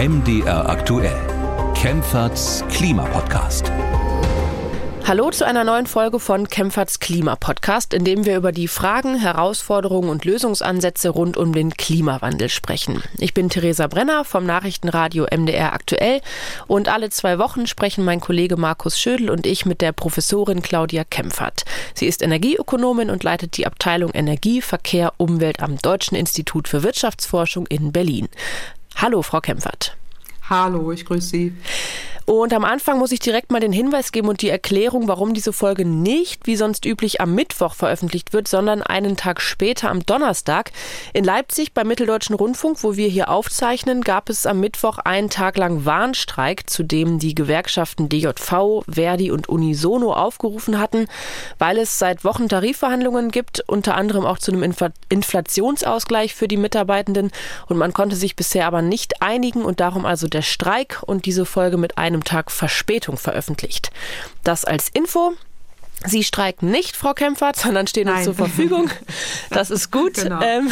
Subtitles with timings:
[0.00, 1.20] MDR aktuell.
[1.74, 3.70] Kempferts Klimapodcast.
[5.06, 10.08] Hallo zu einer neuen Folge von Kempferts Klimapodcast, in dem wir über die Fragen, Herausforderungen
[10.08, 13.02] und Lösungsansätze rund um den Klimawandel sprechen.
[13.18, 16.22] Ich bin Theresa Brenner vom Nachrichtenradio MDR aktuell
[16.66, 21.04] und alle zwei Wochen sprechen mein Kollege Markus Schödel und ich mit der Professorin Claudia
[21.04, 21.64] Kempfert.
[21.92, 27.66] Sie ist Energieökonomin und leitet die Abteilung Energie, Verkehr, Umwelt am Deutschen Institut für Wirtschaftsforschung
[27.66, 28.28] in Berlin.
[28.96, 29.96] Hallo, Frau Kempfert.
[30.50, 31.52] Hallo, ich grüße Sie.
[32.30, 35.52] Und am Anfang muss ich direkt mal den Hinweis geben und die Erklärung, warum diese
[35.52, 40.70] Folge nicht wie sonst üblich am Mittwoch veröffentlicht wird, sondern einen Tag später am Donnerstag.
[41.12, 45.58] In Leipzig beim Mitteldeutschen Rundfunk, wo wir hier aufzeichnen, gab es am Mittwoch einen Tag
[45.58, 51.08] lang Warnstreik, zu dem die Gewerkschaften DJV, Verdi und Unisono aufgerufen hatten,
[51.58, 56.56] weil es seit Wochen Tarifverhandlungen gibt, unter anderem auch zu einem Infl Inflationsausgleich für die
[56.56, 57.32] Mitarbeitenden.
[57.66, 61.46] Und man konnte sich bisher aber nicht einigen und darum also der Streik und diese
[61.46, 63.90] Folge mit einem einem Tag Verspätung veröffentlicht.
[64.44, 65.32] Das als Info.
[66.06, 68.16] Sie streiken nicht, Frau Kempfert, sondern stehen Nein.
[68.16, 68.90] uns zur Verfügung.
[69.50, 70.16] Das ist gut.
[70.20, 70.40] Genau.
[70.42, 70.70] Ähm,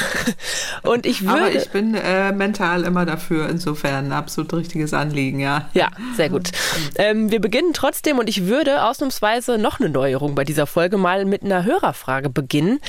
[0.84, 1.40] und ich würde.
[1.40, 5.68] Aber ich bin äh, mental immer dafür, insofern ein absolut richtiges Anliegen, ja.
[5.74, 6.50] Ja, sehr gut.
[6.96, 11.26] Ähm, wir beginnen trotzdem und ich würde ausnahmsweise noch eine Neuerung bei dieser Folge mal
[11.26, 12.80] mit einer Hörerfrage beginnen.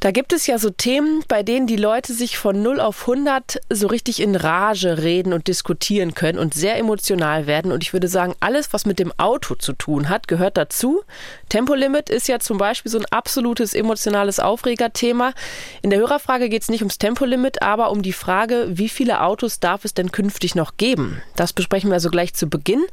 [0.00, 3.60] Da gibt es ja so Themen, bei denen die Leute sich von 0 auf 100
[3.70, 7.72] so richtig in Rage reden und diskutieren können und sehr emotional werden.
[7.72, 11.02] Und ich würde sagen, alles, was mit dem Auto zu tun hat, gehört dazu.
[11.48, 15.32] Tempolimit ist ja zum Beispiel so ein absolutes emotionales Aufregerthema.
[15.82, 19.60] In der Hörerfrage geht es nicht ums Tempolimit, aber um die Frage, wie viele Autos
[19.60, 21.22] darf es denn künftig noch geben?
[21.36, 22.84] Das besprechen wir also gleich zu Beginn.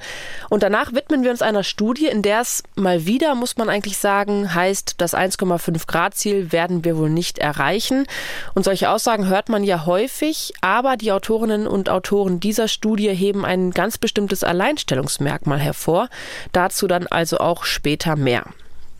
[0.49, 3.97] Und danach widmen wir uns einer Studie, in der es mal wieder, muss man eigentlich
[3.97, 8.05] sagen, heißt, das 1,5 Grad Ziel werden wir wohl nicht erreichen.
[8.53, 13.45] Und solche Aussagen hört man ja häufig, aber die Autorinnen und Autoren dieser Studie heben
[13.45, 16.09] ein ganz bestimmtes Alleinstellungsmerkmal hervor.
[16.51, 18.45] Dazu dann also auch später mehr.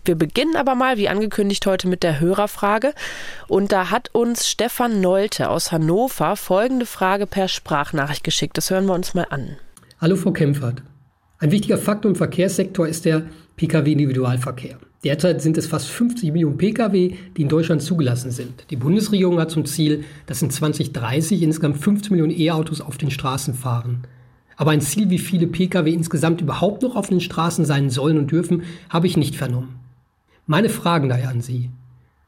[0.04, 2.94] Wir beginnen aber mal, wie angekündigt, heute mit der Hörerfrage.
[3.48, 8.58] Und da hat uns Stefan Nolte aus Hannover folgende Frage per Sprachnachricht geschickt.
[8.58, 9.58] Das hören wir uns mal an.
[10.00, 10.82] Hallo Frau Kempfert.
[11.38, 13.24] Ein wichtiger Faktor im Verkehrssektor ist der
[13.58, 14.80] Pkw-Individualverkehr.
[15.04, 18.66] Derzeit sind es fast 50 Millionen Pkw, die in Deutschland zugelassen sind.
[18.70, 23.56] Die Bundesregierung hat zum Ziel, dass in 2030 insgesamt 15 Millionen E-Autos auf den Straßen
[23.56, 24.04] fahren.
[24.58, 28.32] Aber ein Ziel, wie viele Pkw insgesamt überhaupt noch auf den Straßen sein sollen und
[28.32, 29.80] dürfen, habe ich nicht vernommen.
[30.46, 31.72] Meine Fragen daher an Sie.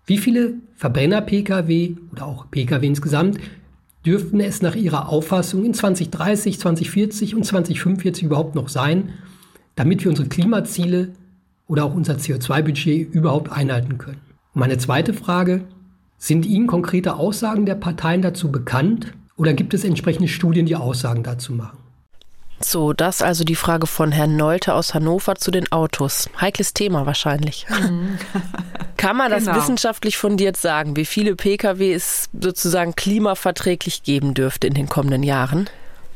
[0.07, 3.37] Wie viele Verbrenner-Pkw oder auch Pkw insgesamt
[4.03, 9.09] dürften es nach Ihrer Auffassung in 2030, 2040 und 2045 überhaupt noch sein,
[9.75, 11.11] damit wir unsere Klimaziele
[11.73, 14.21] oder auch unser CO2-Budget überhaupt einhalten können?
[14.53, 15.61] Meine zweite Frage,
[16.19, 21.23] sind Ihnen konkrete Aussagen der Parteien dazu bekannt oder gibt es entsprechende Studien, die Aussagen
[21.23, 21.79] dazu machen?
[22.59, 26.29] So, das also die Frage von Herrn Nolte aus Hannover zu den Autos.
[26.39, 27.65] Heikles Thema wahrscheinlich.
[27.69, 28.19] Mhm.
[28.97, 29.57] Kann man das genau.
[29.57, 35.67] wissenschaftlich fundiert sagen, wie viele Pkw es sozusagen klimaverträglich geben dürfte in den kommenden Jahren?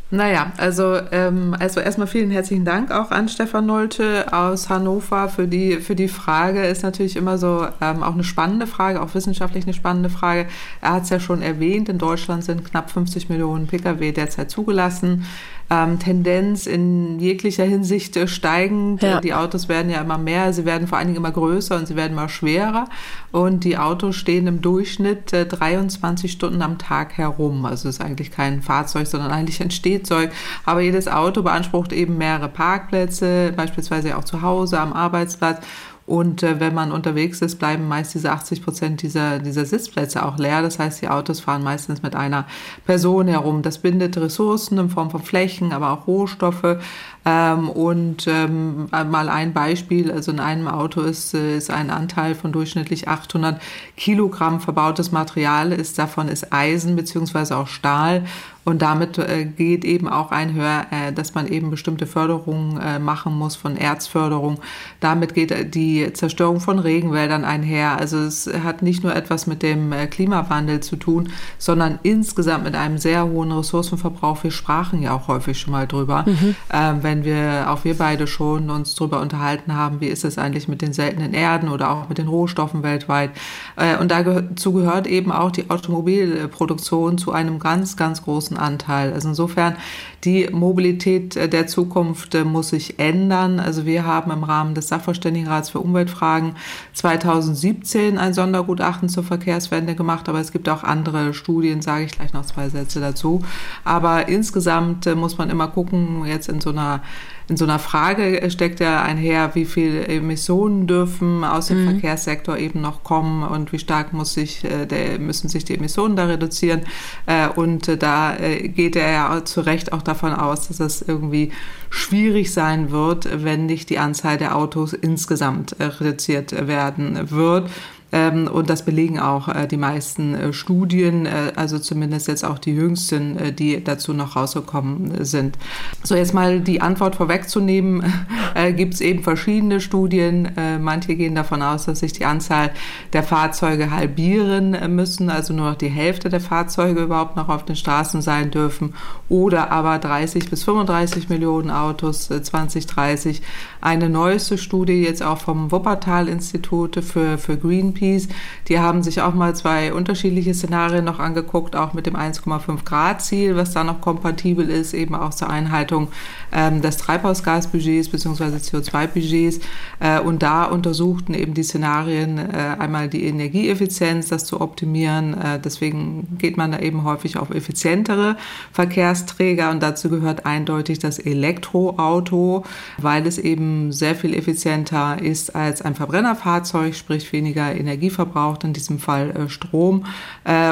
[0.10, 5.50] Naja, also, ähm, also erstmal vielen herzlichen Dank auch an Stefan Nolte aus Hannover für
[5.50, 6.66] die, für die Frage.
[6.66, 10.48] Ist natürlich immer so ähm, auch eine spannende Frage, auch wissenschaftlich eine spannende Frage.
[10.80, 15.26] Er hat es ja schon erwähnt, in Deutschland sind knapp 50 Millionen Pkw derzeit zugelassen
[15.70, 19.02] ähm, Tendenz in jeglicher Hinsicht äh, steigend.
[19.02, 19.20] Ja.
[19.20, 21.96] Die Autos werden ja immer mehr, sie werden vor allen Dingen immer größer und sie
[21.96, 22.88] werden immer schwerer.
[23.32, 27.66] Und die Autos stehen im Durchschnitt äh, 23 Stunden am Tag herum.
[27.66, 30.32] Also es ist eigentlich kein Fahrzeug, sondern eigentlich ein Stehzeug.
[30.66, 35.66] Aber jedes Auto beansprucht eben mehrere Parkplätze, beispielsweise auch zu Hause, am Arbeitsplatz.
[36.08, 40.38] Und äh, wenn man unterwegs ist, bleiben meist diese 80 Prozent dieser, dieser Sitzplätze auch
[40.38, 40.62] leer.
[40.62, 42.48] Das heißt, die Autos fahren meistens mit einer
[42.86, 43.62] Person herum.
[43.62, 46.78] Das bindet Ressourcen in Form von Flächen, aber auch Rohstoffe.
[47.26, 52.36] Ähm, und ähm, mal ein Beispiel, also in einem Auto ist, äh, ist ein Anteil
[52.36, 53.62] von durchschnittlich 800
[53.98, 58.24] Kilogramm verbautes Material, ist davon ist Eisen beziehungsweise auch Stahl.
[58.68, 63.34] Und damit äh, geht eben auch einher, äh, dass man eben bestimmte Förderungen äh, machen
[63.34, 64.60] muss von Erzförderung.
[65.00, 67.98] Damit geht die Zerstörung von Regenwäldern einher.
[67.98, 72.76] Also es hat nicht nur etwas mit dem äh, Klimawandel zu tun, sondern insgesamt mit
[72.76, 74.44] einem sehr hohen Ressourcenverbrauch.
[74.44, 76.26] Wir sprachen ja auch häufig schon mal drüber.
[76.28, 76.56] Mhm.
[76.70, 80.68] Ähm, wenn wir, auch wir beide schon uns drüber unterhalten haben, wie ist es eigentlich
[80.68, 83.32] mit den seltenen Erden oder auch mit den Rohstoffen weltweit.
[83.78, 89.14] Äh, und dazu gehört eben auch die Automobilproduktion zu einem ganz, ganz großen großen Anteil.
[89.14, 89.78] Also insofern,
[90.24, 93.60] die Mobilität der Zukunft muss sich ändern.
[93.60, 96.56] Also wir haben im Rahmen des Sachverständigenrats für Umweltfragen
[96.94, 102.34] 2017 ein Sondergutachten zur Verkehrswende gemacht, aber es gibt auch andere Studien, sage ich gleich
[102.34, 103.44] noch zwei Sätze dazu.
[103.84, 107.02] Aber insgesamt muss man immer gucken, jetzt in so einer
[107.50, 111.92] in so einer Frage steckt ja einher, wie viel Emissionen dürfen aus dem mhm.
[111.92, 116.18] Verkehrssektor eben noch kommen und wie stark muss sich, äh, der, müssen sich die Emissionen
[116.18, 116.82] da reduzieren.
[117.26, 121.52] Äh, und äh, da geht er ja zu Recht auch davon aus, dass es irgendwie
[121.90, 127.70] schwierig sein wird, wenn nicht die Anzahl der Autos insgesamt reduziert werden wird.
[128.12, 132.58] Ähm, und das belegen auch äh, die meisten äh, Studien, äh, also zumindest jetzt auch
[132.58, 135.58] die jüngsten, äh, die dazu noch rausgekommen sind.
[136.04, 138.04] So, jetzt mal die Antwort vorwegzunehmen,
[138.56, 140.58] äh, gibt es eben verschiedene Studien.
[140.58, 142.72] Äh, manche gehen davon aus, dass sich die Anzahl
[143.12, 147.76] der Fahrzeuge halbieren müssen, also nur noch die Hälfte der Fahrzeuge überhaupt noch auf den
[147.76, 148.94] Straßen sein dürfen
[149.28, 153.42] oder aber 30 bis 35 Millionen Autos 2030.
[153.82, 158.28] Eine neueste Studie jetzt auch vom Wuppertal-Institut für, für Green Greenpeace.
[158.68, 163.22] Die haben sich auch mal zwei unterschiedliche Szenarien noch angeguckt, auch mit dem 1,5 Grad
[163.22, 166.10] Ziel, was da noch kompatibel ist, eben auch zur Einhaltung
[166.52, 168.58] ähm, des Treibhausgasbudgets bzw.
[168.58, 169.60] CO2-Budgets.
[170.00, 175.34] Äh, und da untersuchten eben die Szenarien äh, einmal die Energieeffizienz, das zu optimieren.
[175.34, 178.38] Äh, deswegen geht man da eben häufig auf effizientere
[178.72, 182.64] Verkehrsträger und dazu gehört eindeutig das Elektroauto,
[182.98, 188.74] weil es eben sehr viel effizienter ist als ein Verbrennerfahrzeug, sprich weniger Energie verbraucht, in
[188.74, 190.06] diesem Fall Strom.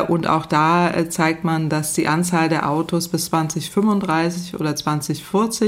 [0.08, 5.65] Und auch da zeigt man, dass die Anzahl der Autos bis 2035 oder 2040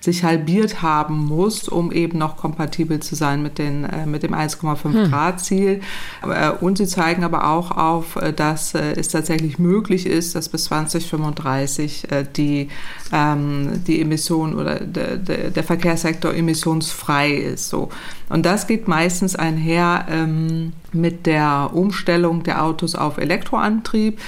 [0.00, 4.84] sich halbiert haben muss, um eben noch kompatibel zu sein mit, den, mit dem 1,5
[4.84, 5.10] hm.
[5.10, 5.80] Grad Ziel.
[6.60, 12.68] Und sie zeigen aber auch auf, dass es tatsächlich möglich ist, dass bis 2035 die,
[13.12, 17.68] ähm, die Emission oder der, der Verkehrssektor emissionsfrei ist.
[17.68, 17.90] So.
[18.28, 24.18] Und das geht meistens einher ähm, mit der Umstellung der Autos auf Elektroantrieb.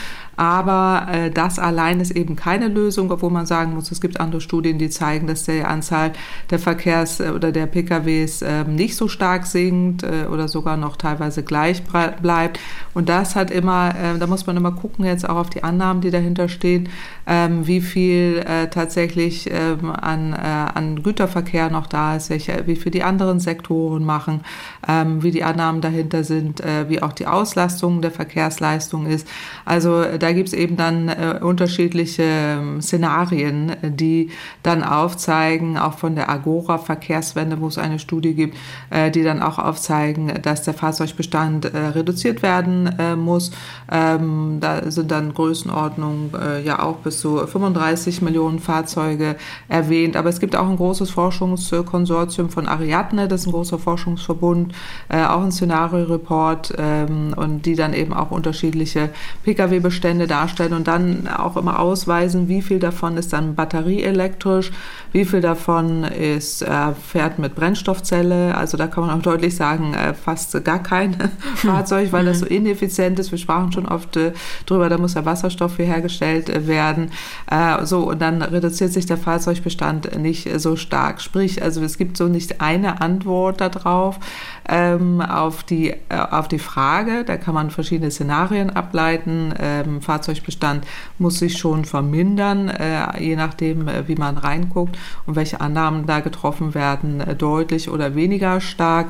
[0.41, 4.41] Aber äh, das allein ist eben keine Lösung, obwohl man sagen muss, es gibt andere
[4.41, 6.13] Studien, die zeigen, dass die Anzahl
[6.49, 10.97] der Verkehrs- äh, oder der PKWs äh, nicht so stark sinkt äh, oder sogar noch
[10.97, 12.59] teilweise gleich bleibt.
[12.95, 16.01] Und das hat immer, äh, da muss man immer gucken, jetzt auch auf die Annahmen,
[16.01, 16.89] die dahinter stehen,
[17.27, 22.91] ähm, wie viel äh, tatsächlich ähm, an, an Güterverkehr noch da ist, welche, wie viel
[22.93, 24.41] die anderen Sektoren machen,
[24.89, 29.29] ähm, wie die Annahmen dahinter sind, wie auch die Auslastung der Verkehrsleistung ist.
[29.65, 34.31] Also da da gibt es eben dann äh, unterschiedliche äh, Szenarien, die
[34.63, 38.57] dann aufzeigen, auch von der Agora Verkehrswende, wo es eine Studie gibt,
[38.91, 43.51] äh, die dann auch aufzeigen, dass der Fahrzeugbestand äh, reduziert werden äh, muss.
[43.91, 49.35] Ähm, da sind dann Größenordnungen äh, ja auch bis zu 35 Millionen Fahrzeuge
[49.67, 50.17] erwähnt.
[50.17, 54.75] Aber es gibt auch ein großes Forschungskonsortium von Ariadne, das ist ein großer Forschungsverbund,
[55.09, 59.11] auch ein Szenario-Report ähm, und die dann eben auch unterschiedliche
[59.43, 64.73] Pkw-Bestände Zustände darstellen und dann auch immer ausweisen, wie viel davon ist dann batterieelektrisch,
[65.13, 68.57] wie viel davon ist, äh, fährt mit Brennstoffzelle.
[68.57, 71.17] Also da kann man auch deutlich sagen, äh, fast gar kein
[71.57, 72.53] Fahrzeug, weil das so mhm.
[72.53, 73.31] ineffizient ist.
[73.33, 74.33] Wir sprachen schon oft äh,
[74.67, 77.11] drüber, da muss ja Wasserstoff für hergestellt äh, werden.
[77.51, 81.21] Äh, so, und dann reduziert sich der Fahrzeugbestand nicht so stark.
[81.21, 84.21] Sprich, also es gibt so nicht eine Antwort darauf
[84.69, 85.97] ähm, auf, die, äh,
[86.31, 87.25] auf die Frage.
[87.25, 89.53] Da kann man verschiedene Szenarien ableiten.
[89.59, 90.87] Ähm, Fahrzeugbestand
[91.19, 96.21] muss sich schon vermindern, äh, je nachdem, äh, wie man reinguckt und welche Annahmen da
[96.21, 99.09] getroffen werden, äh, deutlich oder weniger stark.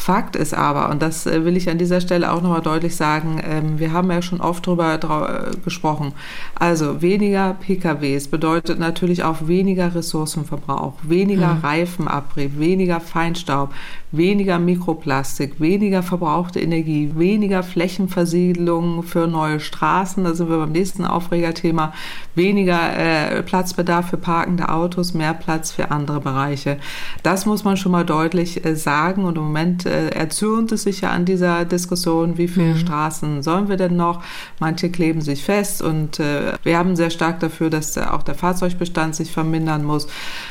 [0.00, 3.38] Fakt ist aber, und das äh, will ich an dieser Stelle auch nochmal deutlich sagen,
[3.44, 6.12] ähm, wir haben ja schon oft darüber äh, gesprochen.
[6.54, 11.60] Also weniger PKWs bedeutet natürlich auch weniger Ressourcenverbrauch, weniger mhm.
[11.60, 13.74] Reifenabrieb, weniger Feinstaub,
[14.10, 21.04] weniger Mikroplastik, weniger verbrauchte Energie, weniger Flächenversiedlung für neue Straßen, da sind wir beim nächsten
[21.04, 21.92] Aufregerthema,
[22.34, 26.78] weniger äh, Platzbedarf für parkende Autos, mehr Platz für andere Bereiche.
[27.22, 31.02] Das muss man schon mal deutlich äh, sagen und im Moment äh, erzürnt es sich
[31.02, 32.78] ja an dieser Diskussion, wie viele mhm.
[32.78, 34.22] Straßen sollen wir denn noch?
[34.60, 39.14] Manche kleben sich fest und äh, wir haben sehr stark dafür, dass auch der Fahrzeugbestand
[39.14, 40.06] sich vermindern muss.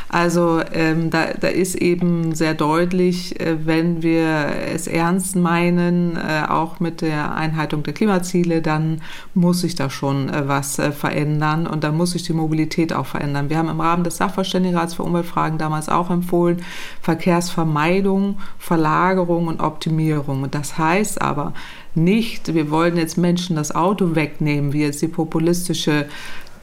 [0.09, 6.47] Also ähm, da, da ist eben sehr deutlich, äh, wenn wir es ernst meinen, äh,
[6.47, 9.01] auch mit der Einhaltung der Klimaziele, dann
[9.33, 13.05] muss sich da schon äh, was äh, verändern und da muss sich die Mobilität auch
[13.05, 13.49] verändern.
[13.49, 16.63] Wir haben im Rahmen des Sachverständigenrats für Umweltfragen damals auch empfohlen,
[17.01, 20.49] Verkehrsvermeidung, Verlagerung und Optimierung.
[20.51, 21.53] Das heißt aber
[21.95, 26.07] nicht, wir wollen jetzt Menschen das Auto wegnehmen, wie jetzt die populistische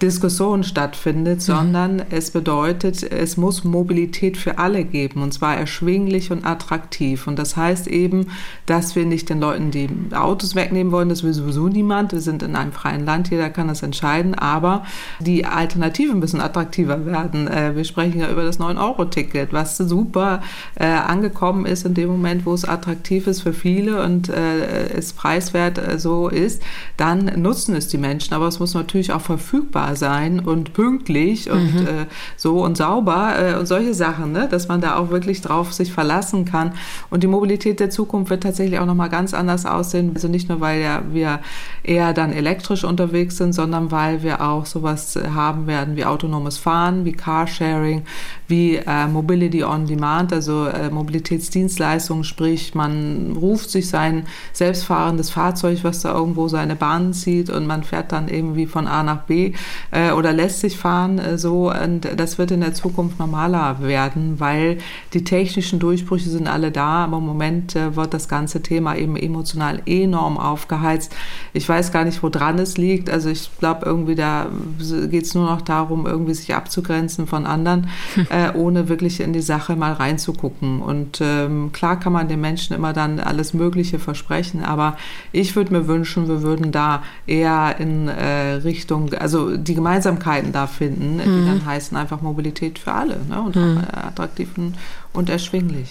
[0.03, 1.41] Diskussion stattfindet, mhm.
[1.41, 7.27] sondern es bedeutet, es muss Mobilität für alle geben und zwar erschwinglich und attraktiv.
[7.27, 8.27] Und das heißt eben,
[8.67, 12.13] dass wir nicht den Leuten die Autos wegnehmen wollen, das will sowieso niemand.
[12.13, 14.85] Wir sind in einem freien Land, jeder kann das entscheiden, aber
[15.19, 17.49] die Alternativen müssen attraktiver werden.
[17.49, 20.43] Äh, wir sprechen ja über das 9-Euro-Ticket, was super
[20.75, 25.15] äh, angekommen ist in dem Moment, wo es attraktiv ist für viele und äh, es
[25.15, 26.63] preiswert so ist,
[26.97, 28.35] dann nutzen es die Menschen.
[28.35, 31.87] Aber es muss natürlich auch verfügbar sein und pünktlich und mhm.
[31.87, 34.49] äh, so und sauber äh, und solche Sachen, ne?
[34.51, 36.73] dass man da auch wirklich drauf sich verlassen kann.
[37.11, 40.13] Und die Mobilität der Zukunft wird tatsächlich auch nochmal ganz anders aussehen.
[40.15, 41.41] Also nicht nur, weil ja wir
[41.83, 47.05] eher dann elektrisch unterwegs sind, sondern weil wir auch sowas haben werden wie autonomes Fahren,
[47.05, 48.03] wie Carsharing,
[48.49, 55.81] wie äh, Mobility on Demand, also äh, Mobilitätsdienstleistungen, sprich man ruft sich sein selbstfahrendes Fahrzeug,
[55.83, 59.53] was da irgendwo seine Bahn zieht und man fährt dann irgendwie von A nach B
[59.91, 61.73] äh, oder lässt sich fahren äh, so.
[61.73, 64.79] Und das wird in der Zukunft normaler werden, weil
[65.13, 67.05] die technischen Durchbrüche sind alle da.
[67.05, 71.15] Aber im Moment äh, wird das ganze Thema eben emotional enorm aufgeheizt.
[71.53, 73.11] Ich weiß gar nicht, woran es liegt.
[73.11, 74.47] Also ich glaube, irgendwie da
[75.11, 77.89] geht es nur noch darum, irgendwie sich abzugrenzen von anderen.
[78.37, 80.83] äh, ohne wirklich in die Sache mal reinzugucken.
[80.83, 84.99] Und ähm, klar kann man den Menschen immer dann alles Mögliche versprechen, aber
[85.33, 90.67] ich würde mir wünschen, wir würden da eher in äh, Richtung, also die Gemeinsamkeiten da
[90.67, 91.21] finden, mhm.
[91.21, 93.41] die dann heißen einfach Mobilität für alle ne?
[93.41, 93.79] und mhm.
[93.93, 94.51] attraktiv
[95.15, 95.91] und erschwinglich.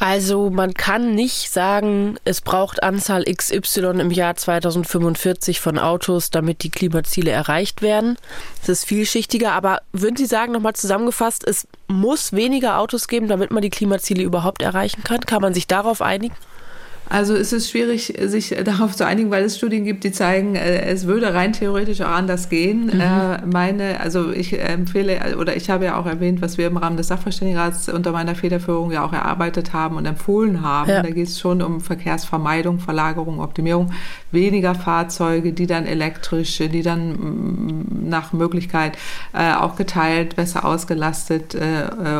[0.00, 6.62] Also man kann nicht sagen, es braucht Anzahl XY im Jahr 2045 von Autos, damit
[6.62, 8.16] die Klimaziele erreicht werden.
[8.62, 13.50] Es ist vielschichtiger, aber würden Sie sagen, nochmal zusammengefasst, es muss weniger Autos geben, damit
[13.50, 15.20] man die Klimaziele überhaupt erreichen kann?
[15.20, 16.34] Kann man sich darauf einigen?
[17.10, 20.82] Also es ist schwierig, sich darauf zu einigen, weil es Studien gibt, die zeigen, äh,
[20.82, 22.86] es würde rein theoretisch auch anders gehen.
[22.86, 23.00] Mhm.
[23.00, 26.96] Äh, meine, also ich empfehle, oder ich habe ja auch erwähnt, was wir im Rahmen
[26.96, 30.88] des Sachverständigenrats unter meiner Federführung ja auch erarbeitet haben und empfohlen haben.
[30.88, 31.02] Ja.
[31.02, 33.92] Da geht es schon um Verkehrsvermeidung, Verlagerung, Optimierung,
[34.30, 38.96] weniger Fahrzeuge, die dann elektrisch, die dann mm, nach Möglichkeit
[39.32, 41.56] äh, auch geteilt, besser ausgelastet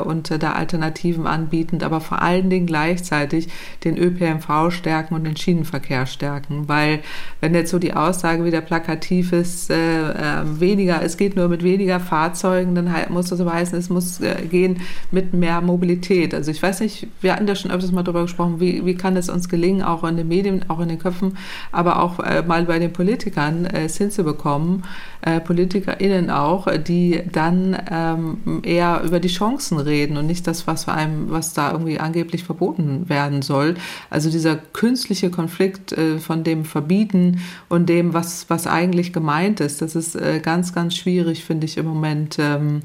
[0.05, 3.49] und da Alternativen anbietend, aber vor allen Dingen gleichzeitig
[3.85, 6.69] den ÖPNV stärken und den Schienenverkehr stärken.
[6.69, 7.01] Weil
[7.41, 11.63] wenn jetzt so die Aussage wieder plakativ ist, äh, äh, weniger, es geht nur mit
[11.63, 16.35] weniger Fahrzeugen, dann muss das aber heißen, es muss äh, gehen mit mehr Mobilität.
[16.35, 19.17] Also ich weiß nicht, wir hatten da schon öfters mal drüber gesprochen, wie, wie kann
[19.17, 21.37] es uns gelingen, auch in den Medien, auch in den Köpfen,
[21.73, 24.85] aber auch äh, mal bei den Politikern äh, es hinzubekommen,
[25.23, 30.89] äh, PolitikerInnen auch, die dann ähm, eher über die Chancen reden und nicht das, was,
[30.89, 33.75] einem, was da irgendwie angeblich verboten werden soll.
[34.09, 39.83] Also dieser künstliche Konflikt äh, von dem Verbieten und dem, was, was eigentlich gemeint ist,
[39.83, 42.37] das ist äh, ganz, ganz schwierig, finde ich im Moment.
[42.39, 42.83] Ähm,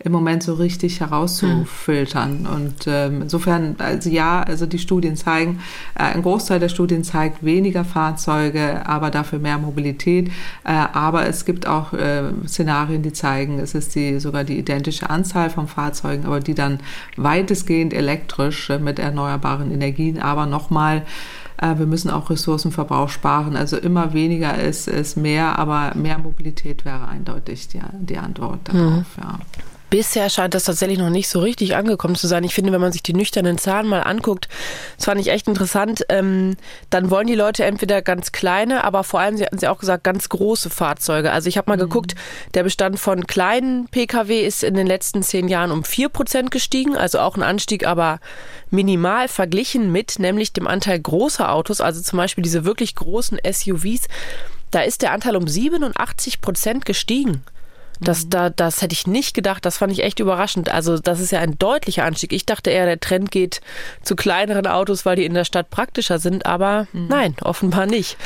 [0.00, 2.42] im Moment so richtig herauszufiltern.
[2.42, 2.46] Mhm.
[2.46, 5.60] Und ähm, insofern, also ja, also die Studien zeigen,
[5.94, 10.28] äh, ein Großteil der Studien zeigt weniger Fahrzeuge, aber dafür mehr Mobilität.
[10.64, 15.10] Äh, aber es gibt auch äh, Szenarien, die zeigen, es ist die, sogar die identische
[15.10, 16.78] Anzahl von Fahrzeugen, aber die dann
[17.16, 21.02] weitestgehend elektrisch äh, mit erneuerbaren Energien, aber nochmal
[21.60, 23.56] äh, wir müssen auch Ressourcenverbrauch sparen.
[23.56, 29.16] Also immer weniger ist, ist mehr, aber mehr Mobilität wäre eindeutig die, die Antwort darauf.
[29.16, 29.22] Mhm.
[29.22, 29.38] Ja.
[29.90, 32.44] Bisher scheint das tatsächlich noch nicht so richtig angekommen zu sein.
[32.44, 34.48] Ich finde, wenn man sich die nüchternen Zahlen mal anguckt,
[34.96, 36.56] das fand ich echt interessant, ähm,
[36.90, 40.04] dann wollen die Leute entweder ganz kleine, aber vor allem, Sie hatten sie auch gesagt,
[40.04, 41.32] ganz große Fahrzeuge.
[41.32, 41.82] Also ich habe mal mhm.
[41.82, 42.14] geguckt,
[42.54, 46.96] der Bestand von kleinen Pkw ist in den letzten zehn Jahren um vier Prozent gestiegen,
[46.96, 48.20] also auch ein Anstieg, aber
[48.70, 54.08] minimal verglichen mit nämlich dem Anteil großer Autos, also zum Beispiel diese wirklich großen SUVs.
[54.70, 57.42] Da ist der Anteil um 87 Prozent gestiegen.
[58.00, 58.30] Das, mhm.
[58.30, 59.64] da, das hätte ich nicht gedacht.
[59.64, 60.70] Das fand ich echt überraschend.
[60.70, 62.32] Also, das ist ja ein deutlicher Anstieg.
[62.32, 63.60] Ich dachte eher, der Trend geht
[64.02, 66.46] zu kleineren Autos, weil die in der Stadt praktischer sind.
[66.46, 67.08] Aber mhm.
[67.08, 68.16] nein, offenbar nicht.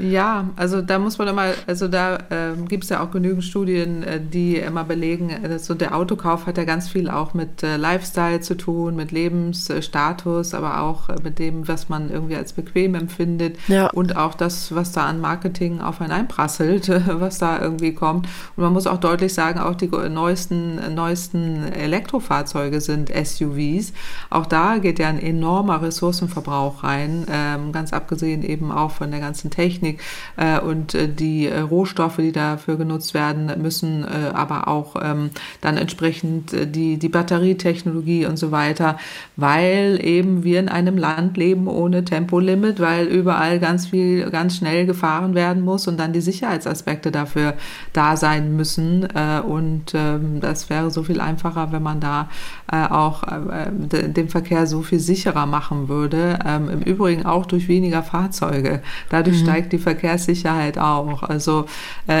[0.00, 4.02] Ja, also da muss man immer, also da äh, gibt es ja auch genügend Studien,
[4.02, 7.76] äh, die immer belegen, äh, so der Autokauf hat ja ganz viel auch mit äh,
[7.76, 12.94] Lifestyle zu tun, mit Lebensstatus, aber auch äh, mit dem, was man irgendwie als bequem
[12.94, 13.88] empfindet ja.
[13.90, 16.88] und auch das, was da an Marketing auf einen einprasselt,
[17.20, 18.26] was da irgendwie kommt.
[18.56, 23.92] Und man muss auch deutlich deutlich sagen, auch die neuesten, neuesten Elektrofahrzeuge sind SUVs.
[24.30, 29.20] Auch da geht ja ein enormer Ressourcenverbrauch rein, ähm, ganz abgesehen eben auch von der
[29.20, 30.00] ganzen Technik
[30.36, 35.76] äh, und äh, die äh, Rohstoffe, die dafür genutzt werden müssen, aber auch ähm, dann
[35.76, 38.96] entsprechend die, die Batterietechnologie und so weiter,
[39.36, 44.86] weil eben wir in einem Land leben ohne Tempolimit, weil überall ganz viel, ganz schnell
[44.86, 47.54] gefahren werden muss und dann die Sicherheitsaspekte dafür
[47.92, 49.09] da sein müssen.
[49.14, 52.28] Äh, und ähm, das wäre so viel einfacher, wenn man da
[52.70, 56.38] äh, auch äh, den Verkehr so viel sicherer machen würde.
[56.44, 58.82] Ähm, Im Übrigen auch durch weniger Fahrzeuge.
[59.08, 59.44] Dadurch mhm.
[59.44, 61.22] steigt die Verkehrssicherheit auch.
[61.22, 61.66] Also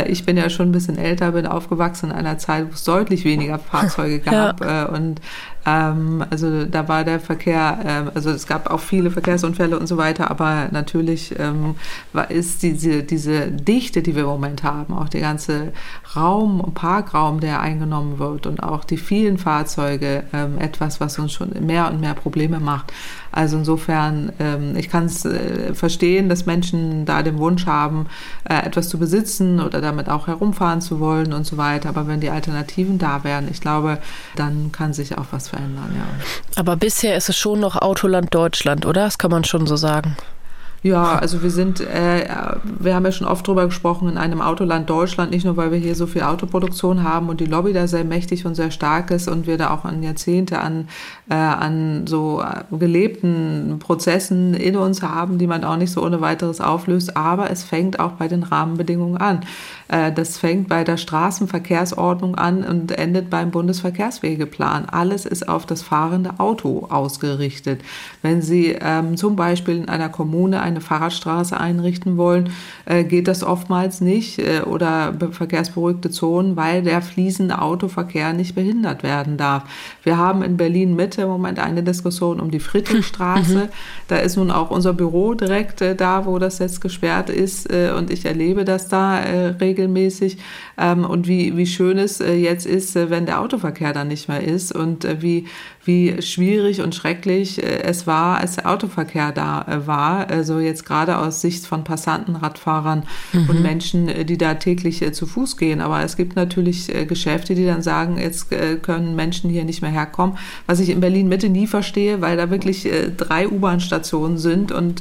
[0.06, 3.24] ich bin ja schon ein bisschen älter, bin aufgewachsen in einer Zeit, wo es deutlich
[3.24, 4.60] weniger Fahrzeuge gab.
[4.64, 4.86] Ja.
[4.86, 5.20] Und
[5.66, 9.96] ähm, also da war der Verkehr, äh, also es gab auch viele Verkehrsunfälle und so
[9.96, 11.76] weiter, aber natürlich ähm,
[12.12, 15.72] war, ist diese, diese Dichte, die wir im Moment haben, auch der ganze
[16.16, 21.50] Raum, Parkraum, der eingenommen wird und auch die vielen Fahrzeuge ähm, etwas, was uns schon
[21.64, 22.92] mehr und mehr Probleme macht.
[23.32, 28.06] Also insofern, ähm, ich kann es äh, verstehen, dass Menschen da den Wunsch haben,
[28.48, 31.88] äh, etwas zu besitzen oder damit auch herumfahren zu wollen und so weiter.
[31.88, 33.98] Aber wenn die Alternativen da wären, ich glaube,
[34.36, 36.04] dann kann sich auch was verändern, ja.
[36.56, 39.04] Aber bisher ist es schon noch Autoland Deutschland, oder?
[39.04, 40.16] Das kann man schon so sagen.
[40.82, 42.26] Ja, also wir sind, äh,
[42.64, 45.78] wir haben ja schon oft drüber gesprochen, in einem Autoland Deutschland, nicht nur, weil wir
[45.78, 49.28] hier so viel Autoproduktion haben und die Lobby da sehr mächtig und sehr stark ist
[49.28, 50.88] und wir da auch an Jahrzehnte an,
[51.28, 56.62] äh, an so gelebten Prozessen in uns haben, die man auch nicht so ohne weiteres
[56.62, 59.40] auflöst, aber es fängt auch bei den Rahmenbedingungen an.
[59.88, 64.86] Äh, das fängt bei der Straßenverkehrsordnung an und endet beim Bundesverkehrswegeplan.
[64.88, 67.82] Alles ist auf das fahrende Auto ausgerichtet.
[68.22, 72.50] Wenn Sie ähm, zum Beispiel in einer Kommune eine Fahrradstraße einrichten wollen,
[72.86, 79.02] äh, geht das oftmals nicht äh, oder verkehrsberuhigte Zonen, weil der fließende Autoverkehr nicht behindert
[79.02, 79.64] werden darf.
[80.02, 83.40] Wir haben in Berlin Mitte im Moment eine Diskussion um die Friedrichstraße.
[83.50, 83.68] Mhm.
[84.08, 88.10] Da ist nun auch unser Büro direkt äh, da, wo das jetzt gesperrt ist und
[88.10, 89.18] ich erlebe das da
[89.60, 90.38] regelmäßig
[90.78, 94.74] ähm, und wie, wie schön es jetzt ist, wenn der Autoverkehr dann nicht mehr ist
[94.74, 95.46] und wie,
[95.84, 100.28] wie schwierig und schrecklich äh, es war, als der Autoverkehr da äh, war.
[100.28, 103.48] Also jetzt gerade aus Sicht von Passanten, Radfahrern mhm.
[103.48, 105.80] und Menschen, äh, die da täglich zu Fuß gehen.
[105.80, 108.48] Aber es gibt natürlich Geschäfte, die dann sagen, jetzt
[108.82, 110.36] können Menschen hier nicht mehr herkommen.
[110.66, 115.00] Was ich in Berlin Mitte nie verstehe, weil da wirklich drei U-Bahn-Stationen sind und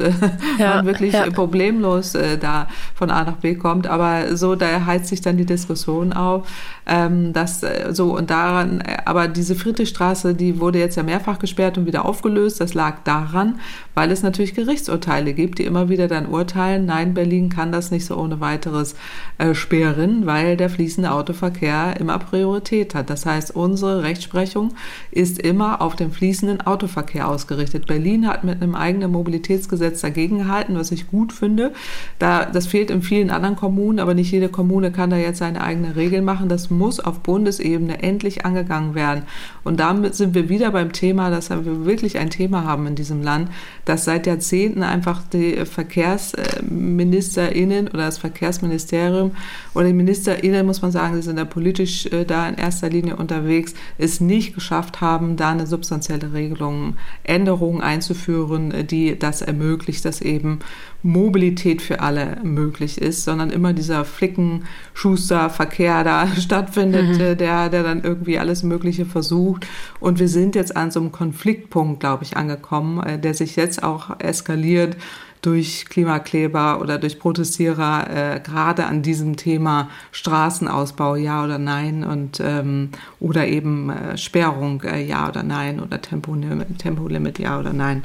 [0.60, 1.30] ja, man wirklich ja.
[1.30, 3.88] problemlos da von A nach B kommt.
[3.88, 6.48] Aber so, da heizt sich dann die Diskussion auf,
[6.86, 11.80] ähm, dass so und daran, aber diese Friedrichstraße, die wurde wurde jetzt ja mehrfach gesperrt
[11.80, 12.62] und wieder aufgelöst.
[12.62, 13.60] Das lag daran,
[13.96, 18.06] weil es natürlich Gerichtsurteile gibt, die immer wieder dann urteilen, nein, Berlin kann das nicht
[18.06, 18.94] so ohne weiteres
[19.40, 23.10] äh, sperren, weil der fließende Autoverkehr immer Priorität hat.
[23.10, 24.76] Das heißt, unsere Rechtsprechung
[25.10, 27.88] ist immer auf den fließenden Autoverkehr ausgerichtet.
[27.88, 31.74] Berlin hat mit einem eigenen Mobilitätsgesetz dagegen gehalten, was ich gut finde.
[32.20, 35.62] Da, das fehlt in vielen anderen Kommunen, aber nicht jede Kommune kann da jetzt seine
[35.62, 36.48] eigene Regel machen.
[36.48, 39.24] Das muss auf Bundesebene endlich angegangen werden.
[39.64, 43.24] Und damit sind wir wieder beim Thema, dass wir wirklich ein Thema haben in diesem
[43.24, 43.50] Land,
[43.86, 49.32] dass seit Jahrzehnten einfach die VerkehrsministerInnen oder das Verkehrsministerium
[49.74, 53.16] oder die MinisterInnen, muss man sagen, die sind da politisch äh, da in erster Linie
[53.16, 60.22] unterwegs, es nicht geschafft haben, da eine substanzielle Regelung, Änderungen einzuführen, die das ermöglicht, dass
[60.22, 60.60] eben
[61.02, 67.38] Mobilität für alle möglich ist, sondern immer dieser Flicken-Schuster-Verkehr da stattfindet, mhm.
[67.38, 69.66] der, der dann irgendwie alles Mögliche versucht.
[70.02, 73.84] Und wir sind jetzt an so einem Konfliktpunkt, glaube ich, angekommen, äh, der sich jetzt
[73.84, 74.96] auch eskaliert
[75.42, 82.42] durch Klimakleber oder durch Protestierer äh, gerade an diesem Thema Straßenausbau ja oder nein und
[82.44, 88.04] ähm, oder eben äh, Sperrung äh, ja oder nein oder Tempolimit, Tempolimit ja oder nein.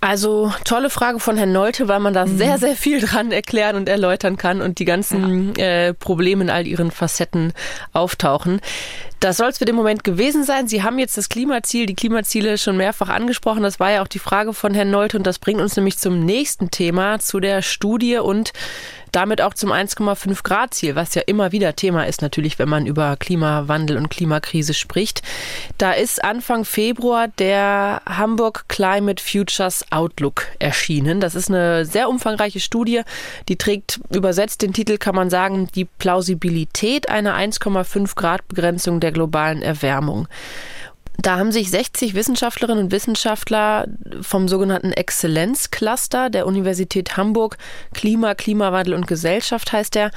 [0.00, 2.38] Also tolle Frage von Herrn Nolte, weil man da mhm.
[2.38, 5.64] sehr, sehr viel dran erklären und erläutern kann und die ganzen ja.
[5.64, 7.52] äh, Probleme in all ihren Facetten
[7.92, 8.60] auftauchen.
[9.20, 10.68] Das soll es für den Moment gewesen sein.
[10.68, 13.62] Sie haben jetzt das Klimaziel, die Klimaziele schon mehrfach angesprochen.
[13.62, 16.20] Das war ja auch die Frage von Herrn Nolte und das bringt uns nämlich zum
[16.20, 18.52] nächsten Thema, zu der Studie und
[19.16, 22.84] damit auch zum 1,5 Grad Ziel, was ja immer wieder Thema ist natürlich, wenn man
[22.84, 25.22] über Klimawandel und Klimakrise spricht.
[25.78, 31.20] Da ist Anfang Februar der Hamburg Climate Futures Outlook erschienen.
[31.20, 33.02] Das ist eine sehr umfangreiche Studie,
[33.48, 39.12] die trägt übersetzt den Titel, kann man sagen, die Plausibilität einer 1,5 Grad Begrenzung der
[39.12, 40.28] globalen Erwärmung.
[41.18, 43.86] Da haben sich 60 Wissenschaftlerinnen und Wissenschaftler
[44.20, 47.56] vom sogenannten Exzellenzcluster der Universität Hamburg,
[47.94, 50.10] Klima, Klimawandel und Gesellschaft heißt der,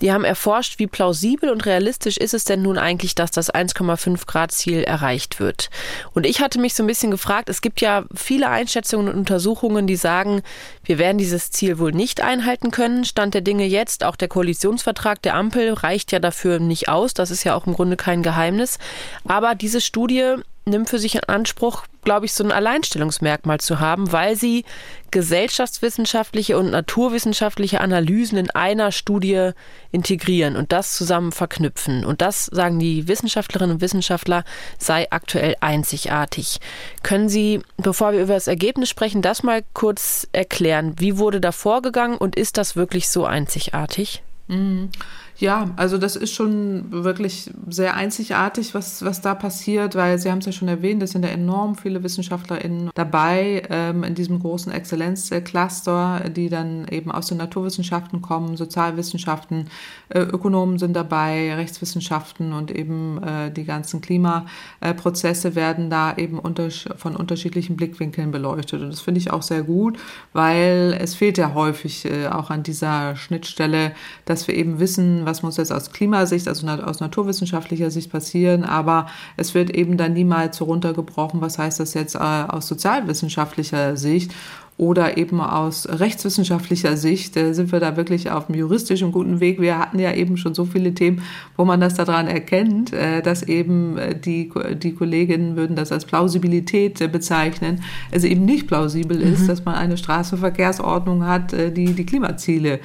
[0.00, 4.26] die haben erforscht, wie plausibel und realistisch ist es denn nun eigentlich, dass das 1,5
[4.26, 5.70] Grad Ziel erreicht wird.
[6.14, 9.86] Und ich hatte mich so ein bisschen gefragt, es gibt ja viele Einschätzungen und Untersuchungen,
[9.86, 10.42] die sagen,
[10.84, 13.04] wir werden dieses Ziel wohl nicht einhalten können.
[13.04, 17.14] Stand der Dinge jetzt, auch der Koalitionsvertrag der Ampel reicht ja dafür nicht aus.
[17.14, 18.78] Das ist ja auch im Grunde kein Geheimnis.
[19.26, 20.36] Aber diese Studie
[20.68, 24.64] nimmt für sich in Anspruch, glaube ich, so ein Alleinstellungsmerkmal zu haben, weil sie
[25.12, 29.52] gesellschaftswissenschaftliche und naturwissenschaftliche Analysen in einer Studie
[29.92, 32.04] integrieren und das zusammen verknüpfen.
[32.04, 34.44] Und das, sagen die Wissenschaftlerinnen und Wissenschaftler,
[34.76, 36.58] sei aktuell einzigartig.
[37.04, 40.94] Können Sie, bevor wir über das Ergebnis sprechen, das mal kurz erklären?
[40.98, 44.22] Wie wurde da vorgegangen und ist das wirklich so einzigartig?
[44.48, 44.90] Mhm.
[45.38, 50.38] Ja, also das ist schon wirklich sehr einzigartig, was, was da passiert, weil Sie haben
[50.38, 54.72] es ja schon erwähnt, es sind ja enorm viele WissenschaftlerInnen dabei ähm, in diesem großen
[54.72, 59.68] Exzellenzcluster, die dann eben aus den Naturwissenschaften kommen, Sozialwissenschaften,
[60.08, 66.70] äh, Ökonomen sind dabei, Rechtswissenschaften und eben äh, die ganzen Klimaprozesse werden da eben unter,
[66.70, 68.80] von unterschiedlichen Blickwinkeln beleuchtet.
[68.80, 69.98] Und das finde ich auch sehr gut,
[70.32, 73.92] weil es fehlt ja häufig äh, auch an dieser Schnittstelle,
[74.24, 79.06] dass wir eben wissen, was muss jetzt aus Klimasicht, also aus naturwissenschaftlicher Sicht passieren, aber
[79.36, 84.32] es wird eben dann niemals so runtergebrochen, was heißt das jetzt äh, aus sozialwissenschaftlicher Sicht
[84.78, 89.58] oder eben aus rechtswissenschaftlicher Sicht äh, sind wir da wirklich auf einem juristischen guten Weg.
[89.58, 91.22] Wir hatten ja eben schon so viele Themen,
[91.56, 96.04] wo man das daran erkennt, äh, dass eben äh, die, die Kolleginnen würden das als
[96.04, 99.46] Plausibilität bezeichnen, es eben nicht plausibel ist, mhm.
[99.46, 102.80] dass man eine Straßenverkehrsordnung hat, die die Klimaziele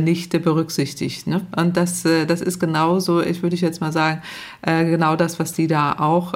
[0.00, 1.26] nicht berücksichtigt.
[1.26, 1.46] Ne?
[1.56, 4.22] Und das, das ist genauso, ich würde jetzt mal sagen,
[4.62, 6.34] genau das, was die da auch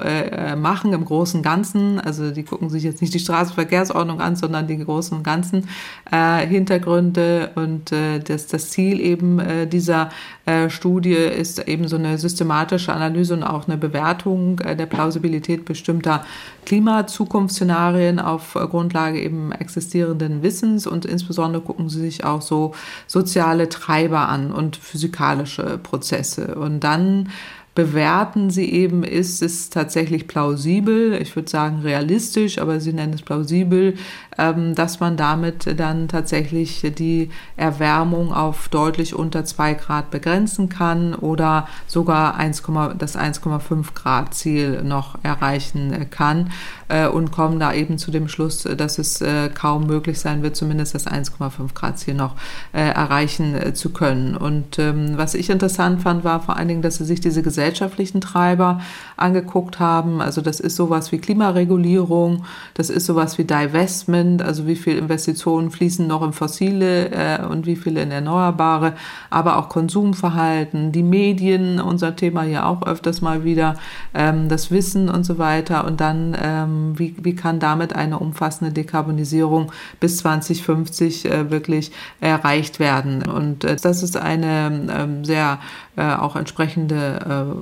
[0.56, 2.00] machen im Großen und Ganzen.
[2.00, 5.68] Also die gucken sich jetzt nicht die Straßenverkehrsordnung an, sondern die Großen und Ganzen
[6.10, 10.10] äh, Hintergründe und äh, das, das Ziel eben äh, dieser
[10.46, 15.64] äh, Studie ist eben so eine systematische Analyse und auch eine Bewertung äh, der Plausibilität
[15.64, 16.24] bestimmter
[16.64, 22.74] Klimazukunftsszenarien auf Grundlage eben existierenden Wissens und insbesondere gucken sie sich auch so
[23.06, 26.54] soziale Treiber an und physikalische Prozesse.
[26.54, 27.28] Und dann
[27.76, 33.20] bewerten sie eben, ist es tatsächlich plausibel, ich würde sagen realistisch, aber sie nennen es
[33.20, 33.94] plausibel,
[34.38, 41.14] ähm, dass man damit dann tatsächlich die Erwärmung auf deutlich unter zwei Grad begrenzen kann
[41.14, 42.62] oder sogar 1,
[42.98, 46.52] das 1,5 Grad Ziel noch erreichen kann
[46.88, 50.56] äh, und kommen da eben zu dem Schluss, dass es äh, kaum möglich sein wird,
[50.56, 52.36] zumindest das 1,5 Grad Ziel noch
[52.72, 54.34] äh, erreichen zu können.
[54.34, 58.20] Und ähm, was ich interessant fand, war vor allen Dingen, dass sie sich diese gesellschaftlichen
[58.20, 58.80] Treiber
[59.16, 60.20] angeguckt haben.
[60.20, 65.70] Also das ist sowas wie Klimaregulierung, das ist sowas wie Divestment, also wie viel Investitionen
[65.70, 68.92] fließen noch in fossile äh, und wie viele in erneuerbare,
[69.30, 73.76] aber auch Konsumverhalten, die Medien, unser Thema hier auch öfters mal wieder,
[74.14, 75.86] ähm, das Wissen und so weiter.
[75.86, 82.78] Und dann ähm, wie, wie kann damit eine umfassende Dekarbonisierung bis 2050 äh, wirklich erreicht
[82.78, 83.26] werden.
[83.26, 85.58] Und äh, das ist eine ähm, sehr
[85.96, 87.56] äh, auch entsprechende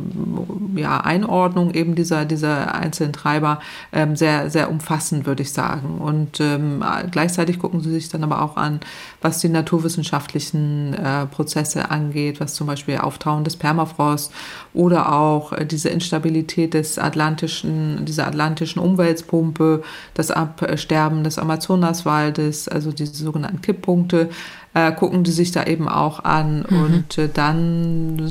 [0.77, 3.61] äh, ja, Einordnung eben dieser, dieser einzelnen Treiber
[3.93, 5.99] ähm, sehr, sehr umfassend, würde ich sagen.
[5.99, 8.81] Und ähm, gleichzeitig gucken sie sich dann aber auch an,
[9.21, 14.33] was die naturwissenschaftlichen äh, Prozesse angeht, was zum Beispiel Auftauen des Permafrost
[14.73, 19.83] oder auch äh, diese Instabilität des atlantischen, dieser atlantischen Umweltpumpe,
[20.15, 24.31] das Absterben des Amazonaswaldes, also diese sogenannten Kipppunkte,
[24.75, 26.83] äh, gucken die sich da eben auch an mhm.
[26.83, 28.29] und äh, dann